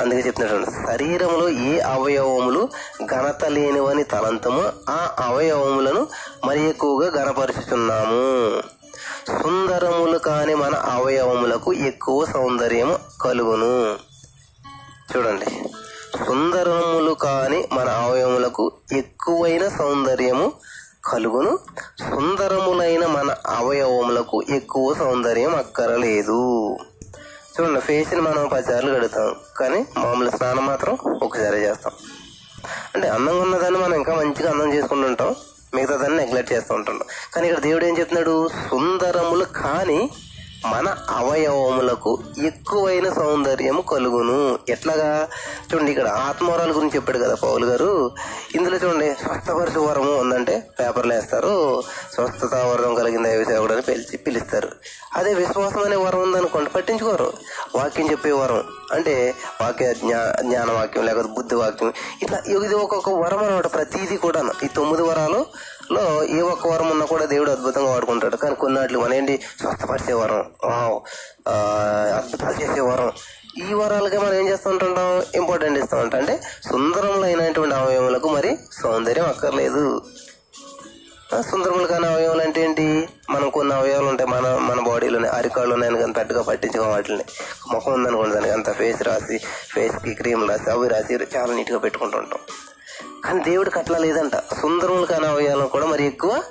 [0.00, 2.68] అందుకే చెప్తున్నాడు శరీరంలో ఏ అవయవములు
[3.06, 6.06] ఘనత లేనివని తలంతము ఆ అవయవములను
[6.46, 8.60] మరి ఎక్కువగా ఘనపరుచుతున్నాము
[9.42, 13.96] సుందరములు కాని మన అవయవములకు ఎక్కువ సౌందర్యము కలుగును.
[15.16, 15.44] చూడండి.
[16.26, 20.52] సుందరములు కాని మన అవయవములకు ఎక్కువైన సౌందర్యము
[21.04, 21.58] కలుగును.
[22.00, 26.76] సుందరములైన మన అవయవములకు ఎక్కువ సౌందర్యం అక్కరలేదు.
[27.60, 29.36] చూడండి ఫేస్ని మనం పదిసార్లు కడుగుతాం.
[29.60, 31.92] కానీ మామూలు స్నానం మాత్రం ఒకసారి చేస్తాం.
[32.94, 35.36] అంటే అందంగా ఉన్నదాన్ని మనం ఇంకా మంచిగా అందం చేసుకుంటుంటాం
[35.74, 38.48] మిగతా దాన్ని నెగ్లెక్ట్ చేస్తూ ఉంటుంటాం కానీ ఇక్కడ దేవుడు ఏం చెప్తున్నాడు?
[38.48, 40.10] సుందరములు కానీ
[40.66, 44.58] మన అవయవములకు ఎక్కువైన సౌందర్యము కలుగును.
[44.68, 45.28] ఎట్లాగా?
[45.72, 48.10] చూడండి ఇక్కడ ఆత్మవరాల గురించి చెప్పాడు కదా పౌలు గారు.
[48.54, 51.82] ఇందులో చూడండి స్వస్థపరచు వరము ఉందంటే పేపర్లు వేస్తారు.
[52.14, 54.68] స్వస్థత వరం కలిగింది సేవకుడు అని పిలిచి పిలుస్తారు.
[55.16, 57.32] అదే విశ్వాసం అనే వరం ఉందనుకోండి పట్టించుకోరు.
[57.74, 61.92] వాక్యం చెప్పే వరం అంటే వాక్య జ్ఞా జ్ఞాన వాక్యం లేకపోతే బుద్ధి వాక్యం
[62.22, 65.46] ఇట్లా ఇది ఒక్కొక్క వరం అనమాట ప్రతిదీ కూడా ఈ తొమ్మిది వరాలు
[65.92, 68.36] లో ఏ ఒక్క వరం ఉన్నా కూడా దేవుడు అద్భుతంగా వాడుకుంటాడు.
[68.36, 70.44] కానీ కొన్నాట్లు మన ఏంటి స్వస్థపరిచే వరం.
[70.64, 71.00] ఆ,
[72.16, 73.12] అద్భుతాలు చేసే వరం.
[73.70, 76.20] ఈ వరాలకే మనం ఏం చేస్తూ ఉంటుంటాం ఇంపార్టెంట్ ఇస్తూ ఉంటాం.
[76.20, 80.02] అంటే సుందరములైనటువంటి అవయవములకు మరి సౌందర్యం అక్కర్లేదు.
[81.50, 83.08] సుందరములు కాని అవయవాలు అంటే ఏంటి?
[83.30, 84.30] మనం కొన్ని అవయవాలు ఉంటాయి.
[84.30, 87.24] మన మన బాడీలోనే అరికాళ్ళు ఉన్నాయని కానీ పెద్దగా పట్టించుకో వాటిని.
[87.72, 89.38] ముఖం ఉందనుకోండి దానికి అంత ఫేస్ రాసి
[89.74, 92.38] ఫేస్కి క్రీమ్ రాసి అవి రాసి చాలా నీట్గా పెట్టుకుంటుంటాం
[93.24, 94.36] కానీ దేవుడికి అట్లా లేదంట.
[94.36, 96.42] సుందరములు కాని అవయవాలను కూడా మరి ఎక్కువ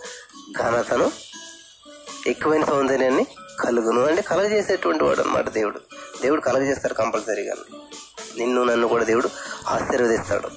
[0.60, 1.12] ఘనతను
[2.28, 3.28] ఎక్కువైన సౌందర్యాన్ని
[3.60, 4.06] కలుగును.
[4.06, 5.80] అంటే కలగజేసేటువంటి వాడు అనమాట దేవుడు.
[6.22, 7.54] దేవుడు కలగజేస్తాడు కంపల్సరీగా.
[8.38, 9.30] నిన్ను నన్ను కూడా దేవుడు
[9.68, 10.50] ఆశీర్వదిస్తాడు.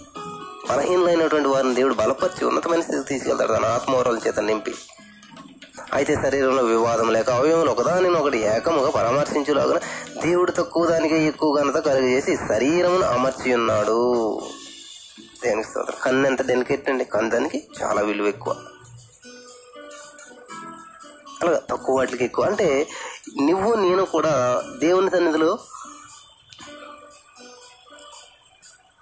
[0.70, 3.52] బలహీనమైనటువంటి వారిని దేవుడు బలపరిచి ఉన్నతమైన స్థితికి తీసుకెళ్తాడు.
[3.52, 4.74] తన ఆత్మవరాల చేత నింపి.
[5.92, 9.80] అయితే శరీరంలో వివాదం లేక అవయవములు ఒకదానిని ఒకటి ఏకముగా పరామర్శించులాగా
[10.26, 14.40] దేవుడు తక్కువ దానికే ఎక్కువ ఘనత కలుగజేసి శరీరమును అమర్చి ఉన్నాడు
[15.44, 15.96] దేనికి స్తోత్రం?
[16.04, 17.04] కన్ను ఎంత డెలికేట్ అండి?
[17.04, 18.56] కన్ను దానికి చాలా విలువ ఎక్కువ.
[21.42, 22.44] అలాగా తక్కువ వాటికి ఎక్కువ.
[22.44, 22.88] అంటే
[23.40, 25.58] నువ్వు నేను కూడా దేవుని సన్నిధిలో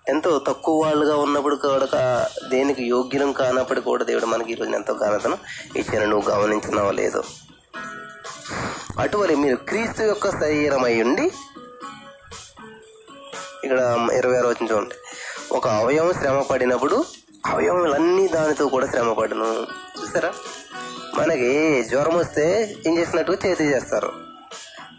[0.08, 5.38] ఎంతో తక్కువ వాళ్ళుగా ఉన్నప్పుడు కూడా దేనికి యోగ్యం కానప్పుడు కూడా దేవుడు మనకి ఈరోజు ఎంతో ఘనతను
[5.76, 7.22] ఇచ్చిన నువ్వు గమనించినావో లేదో.
[8.98, 11.26] అటువంటి మీరు క్రీస్తు యొక్క శరీరమై ఉండి
[13.64, 14.94] ఇక్కడ ఇరవై ఆరు వచ్చిన చూడండి.
[15.58, 16.96] ఒక అవయవం శ్రమ పడినప్పుడు
[17.46, 19.48] అవయవములన్నీ దానితో కూడా శ్రమ పడను
[20.00, 20.30] చూసారా?
[21.18, 21.48] మనకి
[21.90, 22.44] జ్వరం వస్తే
[22.86, 24.10] ఇంజక్షన్ చేతి చేస్తారు.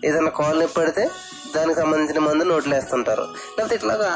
[0.05, 1.09] ఏదైనా కాలు నొప్పి పడితే
[1.55, 3.21] దానికి సంబంధించిన మందు నోట్లు వేస్తుంటారు.
[3.55, 4.09] లేకపోతే ఇట్లాగా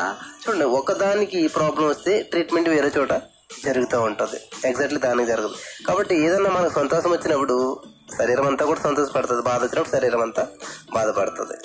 [0.43, 3.13] చూడండి ఒకదానికి ప్రాబ్లం వస్తే ట్రీట్మెంట్ వేరే చోట
[3.65, 4.37] జరుగుతూ ఉంటుంది.
[4.69, 5.55] ఎగ్జాక్ట్లీ దానికి జరగదు.
[5.87, 7.57] కాబట్టి ఏదన్నా మనకు సంతోషం వచ్చినప్పుడు
[8.19, 10.47] శరీరం అంతా కూడా సంతోషపడుతుంది బాధ వచ్చినప్పుడు శరీరం అంతా
[10.93, 11.57] బాధపడుతుంది.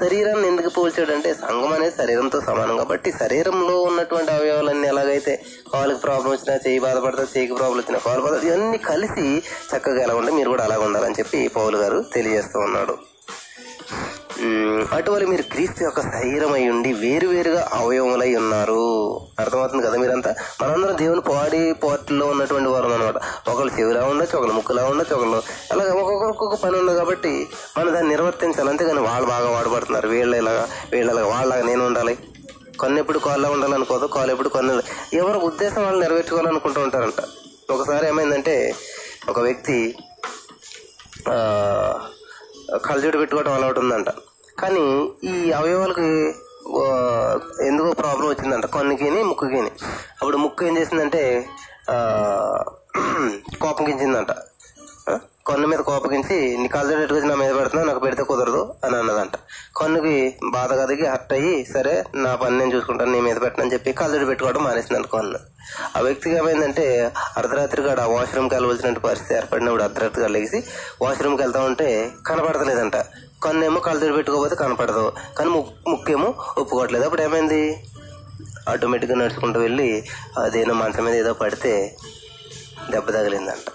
[0.00, 5.34] శరీరాన్ని ఎందుకు పోల్చాడంటే సంఘం అనేది శరీరంతో సమానం కాబట్టి శరీరంలో ఉన్నటువంటి అవయవాలన్నీ ఎలాగైతే
[5.72, 9.26] కాలుకి ప్రాబ్లం వచ్చినా చేయి బాధపడతా చేయికి ప్రాబ్లం వచ్చినా కాలు బాధ ఇవన్నీ కలిసి
[9.72, 12.96] చక్కగా ఎలా ఉంటే మీరు కూడా అలాగ ఉండాలని చెప్పి పౌలు గారు తెలియజేస్తూ ఉన్నాడు.
[14.96, 18.82] అటువంటి మీరు క్రీస్తు యొక్క శరీరమై ఉండి వేరువేరుగా అవయవములై ఉన్నారు.
[19.42, 20.30] అర్థమవుతుంది కదా మీరంతా?
[20.60, 23.18] మనందరం దేవుని పాడి పోర్ట్లో ఉన్నటువంటి వారు అనమాట
[23.50, 25.38] ఒకళ్ళు చెవిలా ఉండొచ్చు ఒకళ్ళు ముక్కులా ఉండొచ్చు ఒకళ్ళు
[25.72, 27.32] అలాగే ఒక్కొక్కరికి ఒక్కొక్క పని ఉంది కాబట్టి
[27.78, 28.70] మనం దాన్ని నిర్వర్తించాలి.
[28.72, 32.14] అంతేగాని వాళ్ళు బాగా వాడబడుతున్నారు వీళ్ళు ఇలాగా వీళ్ళ వాళ్ళలాగా నేను ఉండాలి.
[32.82, 34.72] కన్ను ఎప్పుడు కాళ్ళ ఉండాలనుకోదు కాలు ఎప్పుడు కన్ను
[35.22, 37.20] ఎవరి ఉద్దేశం వాళ్ళు నెరవేర్చుకోవాలనుకుంటూ ఉంటారంట.
[37.70, 38.56] ఒకసారి ఏమైందంటే
[39.28, 39.78] ఒక వ్యక్తి
[42.86, 44.08] కళ్ళజోడు పెట్టుకోవడం అలవాటు ఉందంట.
[44.58, 46.34] కానీ ఈ అవయవాలకి
[47.66, 48.66] ఎందుకో ప్రాబ్లం వచ్చిందంట.
[48.66, 49.70] కన్నుకిని ముక్కుకిని.
[50.20, 51.48] అప్పుడు ముక్కు ఏం చేసిందంటే
[53.60, 54.30] కోపగించిందంట.
[55.10, 59.30] ఆ, కన్ను మీద కోపగించి నీ కళ్ళజోడు పెట్టుకొచ్చి నా మీద పెడుతున్నా నాకు పెడితే కుదరదు అని అన్నదంట.
[59.76, 64.24] కన్నుకి బాధ కదిగి హర్ట్ అయ్యి సరే నా పని నేను చూసుకుంటాను నీ మీద పెట్టనని చెప్పి కళ్ళజోడు
[64.24, 65.38] పెట్టుకోవడం మానేసిందంట కన్ను.
[65.96, 70.64] ఆ వ్యక్తికి ఏమైందంటే అర్ధరాత్రి ఆ వాష్రూమ్కి వెళ్ళవలసినటువంటి పరిస్థితి ఏర్పడినప్పుడు అర్ధరాత్రిగా లేచి
[71.02, 72.96] వాష్రూమ్కి వెళ్తా ఉంటే కనపడతలేదంట.
[73.42, 75.12] కన్నేమో ఏమో పెట్టుకోకపోతే కనపడదు.
[75.38, 77.04] కానీ ముక్కు ముక్కేమో ఒప్పుకోవట్లేదు.
[77.04, 77.88] అప్పుడు ఏమైంది?
[78.68, 80.04] ఆటోమేటిక్గా నడుచుకుంటూ వెళ్ళి
[80.38, 81.96] అదేనో మంచం మీద ఏదో పడితే
[82.90, 83.68] దెబ్బ తగిలిందంట.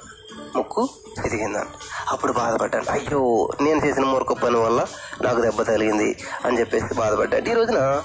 [0.57, 0.89] ముక్కు
[1.25, 1.67] ఎదిగిందంట
[2.09, 2.91] అప్పుడు బాధపడ్డాను.
[2.91, 4.85] అయ్యో నేను చేసిన మూర్ఖ పని వల్ల
[5.21, 8.03] నాకు దెబ్బ తగిలింది అని చెప్పేసి బాధపడ్డాడు ఈ రోజున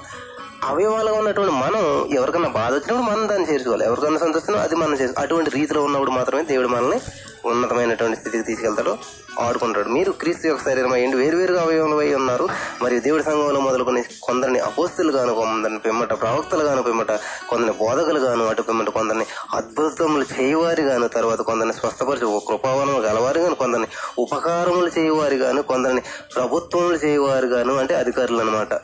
[0.64, 5.50] అవయవాలుగా ఉన్నటువంటి మనం ఎవరికన్నా బాధ వచ్చినప్పుడు మనం దాన్ని చేర్చుకోవాలి ఎవరికన్నా సంతోషం అది మనం చేసుకోవాలి అటువంటి
[5.50, 7.00] రీతిలో ఉన్నప్పుడు మాత్రమే దేవుడు మనల్ని
[7.46, 8.98] ఉన్నతమైనటువంటి స్థితికి తీసుకెళ్తాడు
[9.40, 9.88] ఆడుకుంటాడు.
[9.88, 11.16] మీరు క్రీస్తు యొక్క శరీరం అయ్యండి.
[11.16, 12.48] వేరువేరుగా అవయవాలు అయి ఉన్నారు.
[12.82, 17.12] మరియు దేవుడి సంఘంలో మొదలుకొని కొందరిని అపోస్తులు గాను కొందరిని పిమ్మట ప్రవక్తలు గాను పిమ్మట
[17.48, 23.54] కొందరిని బోధకులు గాను అటు పిమ్మట కొందరిని అద్భుతములు చేయవారి గాను తర్వాత కొందరిని స్వస్థపరిచి కృపావనములు గలవారు గాను
[23.54, 23.86] కొందరిని
[24.18, 26.00] ఉపకారములు చేయవారు గాను కొందరిని
[26.36, 28.74] ప్రభుత్వములు చేయవారు గాను అంటే అధికారులు అనమాట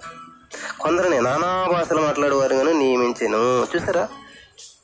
[0.80, 3.66] కొందరిని నానా భాషలు మాట్లాడేవారు కానీ నియమించాను.
[3.72, 4.08] చూసారా?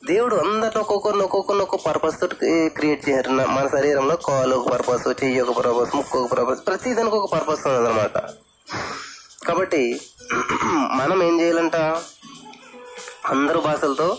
[0.05, 5.41] దేవుడు అందరిని ఒక్కొక్కరిని ఒక్కొక్కరిని ఒక్కొక్క పర్పస్ తోటి క్రియేట్ చేశారు మన శరీరంలో కాలు ఒక పర్పస్ చెయ్యి
[5.41, 8.17] ఒక పర్పస్ ముక్కు ఒక పర్పస్ ప్రతి దానికి ఒక పర్పస్ ఉన్నదన్నమాట.
[9.47, 9.81] కాబట్టి
[10.99, 11.75] మనం ఏం చేయాలంట?
[13.25, 14.17] అందరు భాషలతో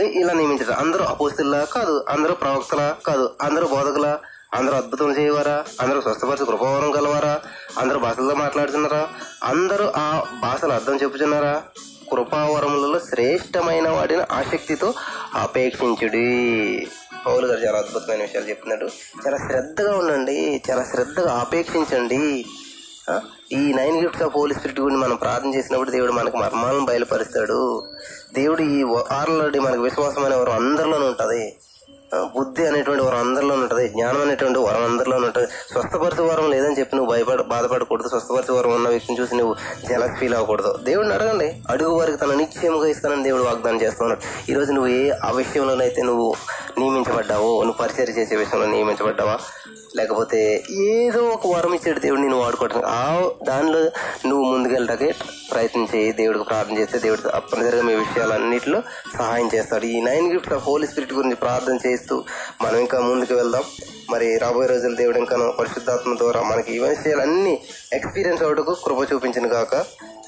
[0.00, 4.12] ఇలా నియమించారు అందరూ అపోస్తుల్లా కాదు అందరూ ప్రవక్తలా కాదు అందరూ బోధకులా
[4.54, 7.40] అందరూ అద్భుతం చేయవారా అందరూ స్వస్థపరిచి కృపవరం కలవారా?
[7.78, 9.08] అందరూ భాషలతో మాట్లాడుతున్నారా?
[9.44, 11.62] అందరూ ఆ భాషలు అర్థం చెప్పుచున్నారా?
[12.10, 14.94] కృపావరములలో శ్రేష్టమైన వాటిని ఆసక్తితో
[15.34, 16.26] అపేక్షించుడి.
[17.26, 18.84] పౌలు గారు చాలా అద్భుతమైన విషయాలు చెప్తున్నాడు
[19.26, 20.62] చాలా శ్రద్ధగా ఉండండి.
[20.70, 22.44] చాలా శ్రద్ధగా ఆపేక్షించండి
[23.52, 27.60] ఈ nine gifts of holy spirit గురించి మనం ప్రార్థన చేసినప్పుడు దేవుడు మనకు మర్మాలను బయలుపరుస్తాడు.
[28.34, 31.56] దేవుడు ఈ ఆల్రెడీ మనకు విశ్వాసం అనే అందరిలోనూ ఉంటుంది.
[32.14, 35.46] బుద్ధి అనేటువంటి వరం అందరిలో ఉంటది జ్ఞానం అనేటువంటి వరం అందరిలో ఉంటది.
[35.46, 38.08] స్వస్థపరిచే వరం లేదని చెప్పి నువ్వు భయపడ బాధపడకూడదు.
[38.08, 39.54] స్వస్థపరిచే వరం ఉన్న వ్యక్తిని చూసి నువ్వు
[39.88, 40.78] జలక్ ఫీల్ అవ్వకూడదు.
[40.82, 41.62] దేవుడిని అడగండి.
[41.70, 44.50] అడుగు వారికి తన నిశ్చయముగా ఇస్తానని దేవుడు వాగ్దానం చేస్తున్నాడు.
[44.50, 46.34] ఈ రోజు నువ్వు ఏ ఆ విషయంలోనైతే నువ్వు
[46.78, 49.38] నియమించబడ్డావో నువ్వు పరిచయం చేసే విషయంలో నియమించబడ్డావా?
[49.96, 52.82] లేకపోతే ఏదో ఒక వరం ఇచ్చాడు దేవుడు నేను వాడుకోవటం.
[52.86, 53.80] ఆ దానిలో
[54.26, 55.18] నువ్వు ముందుకెళ్ళటానికి
[55.52, 56.12] ప్రయత్నం చేయి.
[56.12, 58.82] దేవుడికి ప్రార్థన చేస్తే దేవుడు తప్పనిసరిగా మీ విషయాలన్నింటిలో
[59.18, 59.84] సహాయం చేస్తాడు.
[59.84, 62.24] ఈ nine gifts of holy spirit గురించి ప్రార్థన చేసి చేస్తూ
[62.62, 63.64] మనం ఇంకా ముందుకు వెళ్దాం.
[64.10, 67.54] మరి రాబోయే రోజులు దేవుడు ఇంకా పరిశుద్ధాత్మ ద్వారా మనకి ఈ విషయాలన్నీ
[67.92, 69.74] ఎక్స్పీరియన్స్ అవటకు కృప చూపించిన కాక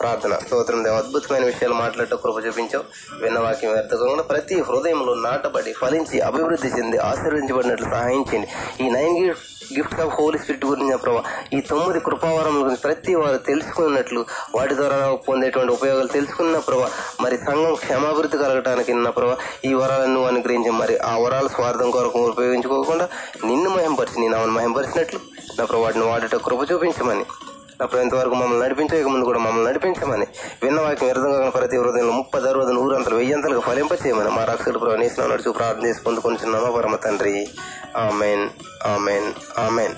[0.01, 0.39] ప్రార్థన.
[0.47, 2.85] స్తోత్రం దేవ అద్భుతమైన విషయాలు మాట్లాడటం కృప చూపించావు.
[3.23, 8.49] విన్న వాక్యం వ్యర్థంగా ప్రతి హృదయంలో నాటబడి ఫలించి అభివృద్ధి చెంది ఆశీర్వదించబడినట్లు సహాయం చేయండి.
[8.85, 9.35] ఈ nine
[9.75, 15.17] gift of holy spirit గురించి నా ఈ తొమ్మిది కృపావరం గురించి ప్రతి వారు తెలుసుకున్నట్లు వాటి ద్వారా
[15.29, 16.91] పొందేటువంటి ఉపయోగాలు తెలుసుకున్న ప్రభా.
[17.21, 22.29] మరి సంఘం క్షమాభివృద్ధి కలగటానికి నా ప్రభా ఈ వరాలను నువ్వు అనుగ్రహించి మరి ఆ వరాల స్వార్థం కొరకు
[22.29, 23.09] ఉపయోగించుకోకుండా
[23.45, 25.21] నిన్ను మహింపరిచి నేను ఆమెను మహింపరిచినట్లు
[25.59, 27.25] నా ప్రభావ వాటిని వాడట కృప చూపించమని.
[27.83, 30.27] అప్పుడు ఇంతవరకు మమ్మల్ని నడిపించక ముందు కూడా మమ్మల్ని నడిపించమని
[30.63, 35.87] విన్న వాక్యం వ్యర్థంగా ప్రతి హృదయంలో ముప్పై అరవై నూరంతలు వెయ్యంతలుగా ఫలింపచేయమని మా రక్షకుడు ప్రవేశం నడుచు ప్రార్థన
[35.87, 36.37] చేసి పొందుకొని
[36.77, 37.49] పరమ తండ్రి.
[37.97, 38.49] Amen
[38.87, 39.95] amen amen.